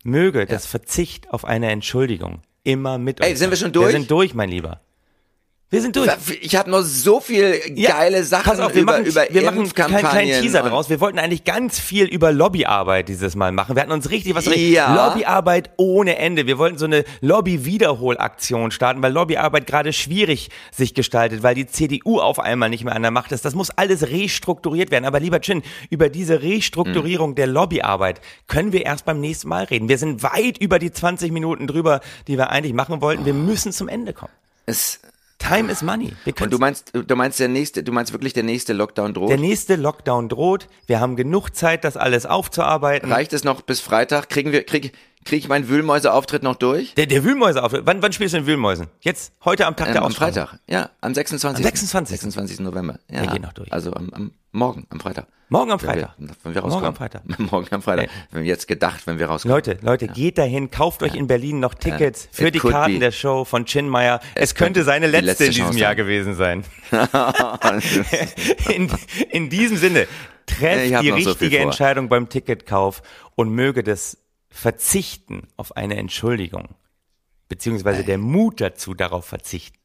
möge 0.03 0.45
das 0.45 0.65
Verzicht 0.65 1.29
auf 1.31 1.45
eine 1.45 1.71
Entschuldigung 1.71 2.41
immer 2.63 2.97
mit 2.97 3.21
Ey, 3.21 3.35
sind 3.35 3.49
wir 3.49 3.57
schon 3.57 3.71
durch? 3.71 3.87
Wir 3.87 3.99
sind 3.99 4.09
durch, 4.09 4.33
mein 4.33 4.49
Lieber. 4.49 4.81
Wir 5.73 5.81
sind 5.81 5.95
durch. 5.95 6.07
Ich 6.41 6.55
habe 6.55 6.69
noch 6.69 6.83
so 6.83 7.19
viel 7.19 7.59
geile 7.75 8.17
ja, 8.17 8.23
Sachen 8.23 8.59
auf, 8.59 8.75
wir 8.75 8.83
über, 8.83 8.91
machen, 8.91 9.05
über 9.05 9.25
wir 9.27 9.41
machen 9.41 9.73
keinen 9.73 9.97
kleinen 9.97 10.39
Teaser 10.39 10.61
draus. 10.61 10.87
Wir 10.87 11.01
wollten 11.01 11.17
eigentlich 11.17 11.45
ganz 11.45 11.79
viel 11.79 12.05
über 12.05 12.31
Lobbyarbeit 12.31 13.09
dieses 13.09 13.35
Mal 13.35 13.51
machen. 13.51 13.75
Wir 13.75 13.81
hatten 13.81 13.91
uns 13.91 14.11
richtig 14.11 14.35
was 14.35 14.45
ja. 14.45 14.93
Lobbyarbeit 14.93 15.71
ohne 15.77 16.19
Ende. 16.19 16.45
Wir 16.45 16.59
wollten 16.59 16.77
so 16.77 16.85
eine 16.85 17.03
Lobby-Wiederholaktion 17.21 18.69
starten, 18.69 19.01
weil 19.01 19.11
Lobbyarbeit 19.11 19.65
gerade 19.65 19.93
schwierig 19.93 20.51
sich 20.71 20.93
gestaltet, 20.93 21.41
weil 21.41 21.55
die 21.55 21.65
CDU 21.65 22.19
auf 22.19 22.39
einmal 22.39 22.69
nicht 22.69 22.83
mehr 22.83 22.95
an 22.95 23.01
der 23.01 23.09
Macht 23.09 23.31
ist. 23.31 23.43
Das 23.43 23.55
muss 23.55 23.71
alles 23.71 24.07
restrukturiert 24.11 24.91
werden. 24.91 25.05
Aber 25.05 25.19
lieber 25.19 25.41
Chin, 25.41 25.63
über 25.89 26.09
diese 26.09 26.43
Restrukturierung 26.43 27.31
mhm. 27.31 27.35
der 27.35 27.47
Lobbyarbeit 27.47 28.21
können 28.45 28.73
wir 28.73 28.85
erst 28.85 29.05
beim 29.05 29.19
nächsten 29.19 29.49
Mal 29.49 29.63
reden. 29.63 29.89
Wir 29.89 29.97
sind 29.97 30.21
weit 30.21 30.59
über 30.59 30.77
die 30.77 30.91
20 30.91 31.31
Minuten 31.31 31.65
drüber, 31.65 32.01
die 32.27 32.37
wir 32.37 32.51
eigentlich 32.51 32.73
machen 32.73 33.01
wollten. 33.01 33.25
Wir 33.25 33.33
müssen 33.33 33.71
zum 33.71 33.87
Ende 33.87 34.13
kommen. 34.13 34.31
Es 34.67 34.99
Time 35.47 35.71
is 35.71 35.81
money. 35.81 36.13
Und 36.39 36.53
du 36.53 36.57
meinst, 36.57 36.91
du 36.93 37.15
meinst 37.15 37.39
der 37.39 37.49
nächste, 37.49 37.83
du 37.83 37.91
meinst 37.91 38.13
wirklich 38.13 38.33
der 38.33 38.43
nächste 38.43 38.73
Lockdown 38.73 39.13
droht? 39.13 39.29
Der 39.29 39.37
nächste 39.37 39.75
Lockdown 39.75 40.29
droht. 40.29 40.67
Wir 40.87 40.99
haben 40.99 41.15
genug 41.15 41.49
Zeit, 41.55 41.83
das 41.83 41.97
alles 41.97 42.25
aufzuarbeiten. 42.25 43.11
Reicht 43.11 43.33
es 43.33 43.43
noch 43.43 43.61
bis 43.61 43.81
Freitag? 43.81 44.29
Kriegen 44.29 44.51
wir, 44.51 44.63
krieg, 44.63 44.93
krieg 45.23 45.39
ich 45.39 45.47
meinen 45.47 45.67
Wühlmäuseauftritt 45.67 46.43
noch 46.43 46.55
durch? 46.55 46.95
Der, 46.95 47.05
der 47.05 47.23
Wühlmäuseauftritt. 47.23 47.85
Wann, 47.85 48.01
wann 48.01 48.13
spielst 48.13 48.33
du 48.33 48.39
in 48.39 48.47
Wühlmäusen? 48.47 48.87
Jetzt? 49.01 49.33
Heute 49.43 49.65
am 49.65 49.75
Tag 49.75 49.87
ähm, 49.87 49.93
der 49.93 50.05
Ausstrahlung? 50.05 50.37
Am 50.37 50.47
Freitag. 50.47 50.59
Ja, 50.67 50.89
am 51.01 51.13
26. 51.13 51.57
Am 51.57 51.63
26. 51.63 52.19
26. 52.19 52.59
November. 52.59 52.99
Ja. 53.09 53.21
Der 53.21 53.31
geht 53.31 53.41
noch 53.41 53.53
durch. 53.53 53.71
Also 53.71 53.93
am, 53.93 54.09
am 54.13 54.31
Morgen, 54.51 54.85
am 54.89 54.99
Freitag. 54.99 55.27
Morgen 55.49 55.71
am 55.71 55.79
Freitag. 55.79 56.13
Wenn 56.17 56.29
wir, 56.29 56.35
wenn 56.43 56.55
wir 56.55 56.61
Morgen 56.61 56.85
am 56.85 56.95
Freitag. 56.95 57.21
Morgen 57.39 57.67
am 57.71 57.81
Freitag. 57.81 58.05
Ja. 58.07 58.11
Wenn 58.31 58.43
wir 58.43 58.49
jetzt 58.49 58.67
gedacht, 58.67 59.05
wenn 59.05 59.19
wir 59.19 59.27
rauskommen. 59.27 59.55
Leute, 59.55 59.77
Leute, 59.81 60.05
ja. 60.07 60.13
geht 60.13 60.37
dahin, 60.37 60.71
kauft 60.71 61.03
euch 61.03 61.15
in 61.15 61.27
Berlin 61.27 61.59
noch 61.59 61.73
Tickets 61.73 62.27
für 62.31 62.47
It 62.47 62.55
die 62.55 62.59
Karten 62.59 62.93
be. 62.93 62.99
der 62.99 63.11
Show 63.11 63.45
von 63.45 63.65
Chinmeier. 63.65 64.19
Es, 64.35 64.55
könnte 64.55 64.83
seine 64.83 65.07
letzte, 65.07 65.25
letzte 65.25 65.45
in 65.45 65.51
diesem 65.51 65.65
Chance 65.65 65.79
Jahr 65.79 65.95
gewesen 65.95 66.35
sein. 66.35 66.63
in, 68.73 68.91
in 69.29 69.49
diesem 69.49 69.77
Sinne, 69.77 70.07
trefft 70.45 71.01
die 71.03 71.09
richtige 71.09 71.57
so 71.57 71.63
Entscheidung 71.63 72.09
beim 72.09 72.29
Ticketkauf 72.29 73.01
und 73.35 73.49
möge 73.49 73.83
das 73.83 74.17
Verzichten 74.53 75.47
auf 75.57 75.75
eine 75.75 75.97
Entschuldigung, 75.97 76.69
beziehungsweise 77.49 78.03
der 78.03 78.17
Mut 78.17 78.61
dazu, 78.61 78.93
darauf 78.93 79.25
verzichten, 79.25 79.77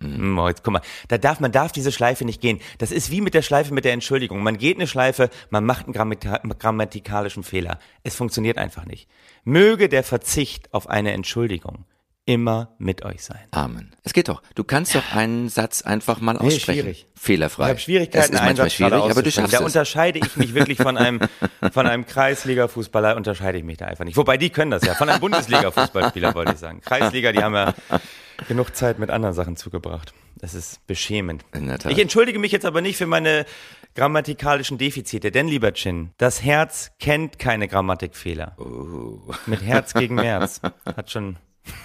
Mhm. 0.00 0.38
Jetzt, 0.46 0.62
guck 0.62 0.74
mal, 0.74 0.82
da 1.08 1.18
darf 1.18 1.40
man 1.40 1.50
darf 1.50 1.72
diese 1.72 1.90
Schleife 1.90 2.24
nicht 2.24 2.40
gehen. 2.40 2.60
Das 2.78 2.92
ist 2.92 3.10
wie 3.10 3.20
mit 3.20 3.34
der 3.34 3.42
Schleife 3.42 3.74
mit 3.74 3.84
der 3.84 3.92
Entschuldigung. 3.92 4.42
Man 4.42 4.56
geht 4.56 4.76
eine 4.76 4.86
Schleife, 4.86 5.28
man 5.50 5.64
macht 5.64 5.86
einen 5.86 5.92
Grammata 5.92 6.38
grammatikalischen 6.38 7.42
Fehler. 7.42 7.80
Es 8.04 8.14
funktioniert 8.14 8.58
einfach 8.58 8.84
nicht. 8.84 9.08
Möge 9.42 9.88
der 9.88 10.04
Verzicht 10.04 10.72
auf 10.72 10.88
eine 10.88 11.12
Entschuldigung 11.12 11.84
immer 12.28 12.74
mit 12.76 13.06
euch 13.06 13.24
sein. 13.24 13.40
Amen. 13.52 13.96
Es 14.04 14.12
geht 14.12 14.28
doch. 14.28 14.42
Du 14.54 14.62
kannst 14.62 14.94
doch 14.94 15.14
einen 15.14 15.48
Satz 15.48 15.80
einfach 15.80 16.20
mal 16.20 16.36
aussprechen. 16.36 16.86
Nee, 16.86 16.94
schwierig. 16.94 17.06
Fehlerfrei. 17.14 17.62
Ich 17.64 17.68
habe 17.70 17.78
Schwierigkeiten, 17.80 18.34
es 18.34 18.40
ist 18.40 18.44
manchmal 18.44 18.70
schwierig, 18.70 18.92
aber 18.92 19.22
du 19.22 19.30
schaffst 19.30 19.54
Da 19.54 19.60
unterscheide 19.60 20.18
ich 20.18 20.36
mich 20.36 20.52
wirklich 20.52 20.76
von 20.76 20.98
einem, 20.98 21.20
von 21.72 21.86
einem 21.86 22.04
Kreisliga-Fußballer, 22.04 23.16
unterscheide 23.16 23.56
ich 23.56 23.64
mich 23.64 23.78
da 23.78 23.86
einfach 23.86 24.04
nicht. 24.04 24.18
Wobei, 24.18 24.36
die 24.36 24.50
können 24.50 24.70
das 24.70 24.84
ja. 24.84 24.94
Von 24.94 25.08
einem 25.08 25.20
Bundesliga-Fußballspieler 25.20 26.34
wollte 26.34 26.52
ich 26.52 26.58
sagen. 26.58 26.82
Kreisliga, 26.82 27.32
die 27.32 27.42
haben 27.42 27.54
ja 27.54 27.72
genug 28.46 28.76
Zeit 28.76 28.98
mit 28.98 29.08
anderen 29.08 29.34
Sachen 29.34 29.56
zugebracht. 29.56 30.12
Das 30.36 30.52
ist 30.52 30.86
beschämend. 30.86 31.46
Ich 31.88 31.98
entschuldige 31.98 32.38
mich 32.38 32.52
jetzt 32.52 32.66
aber 32.66 32.82
nicht 32.82 32.98
für 32.98 33.06
meine 33.06 33.46
grammatikalischen 33.94 34.76
Defizite, 34.76 35.30
denn 35.30 35.48
lieber 35.48 35.72
Chin, 35.72 36.10
das 36.18 36.42
Herz 36.42 36.92
kennt 37.00 37.38
keine 37.38 37.68
Grammatikfehler. 37.68 38.54
Oh. 38.58 39.32
Mit 39.46 39.62
Herz 39.62 39.94
gegen 39.94 40.16
März. 40.16 40.60
Hat 40.84 41.10
schon 41.10 41.38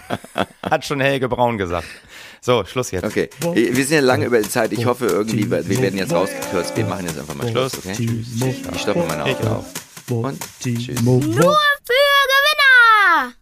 Hat 0.64 0.86
schon 0.86 1.00
Helge 1.00 1.28
Braun 1.28 1.58
gesagt. 1.58 1.88
So, 2.42 2.66
Schluss 2.66 2.92
jetzt. 2.92 3.06
Okay, 3.06 3.30
wir 3.42 3.74
sind 3.86 3.96
ja 3.96 4.02
lange 4.02 4.26
über 4.26 4.42
die 4.42 4.50
Zeit. 4.50 4.74
Ich 4.74 4.86
hoffe 4.86 5.06
irgendwie, 5.06 5.50
wir 5.50 5.66
werden 5.66 5.98
jetzt 5.98 6.12
rausgekürzt. 6.12 6.76
Wir 6.76 6.86
machen 6.86 7.06
jetzt 7.06 7.18
einfach 7.18 7.36
mal 7.36 7.50
Schluss. 7.50 7.78
Okay? 7.78 7.94
Tschüss. 7.94 8.28
Ich 8.74 8.82
stoppe 8.82 9.06
meine 9.08 9.24
Aufnahme. 9.24 9.64
Und 10.10 10.40
tschüss. 10.62 11.02
Nur 11.02 11.22
für 11.22 11.30
Gewinner! 12.34 13.34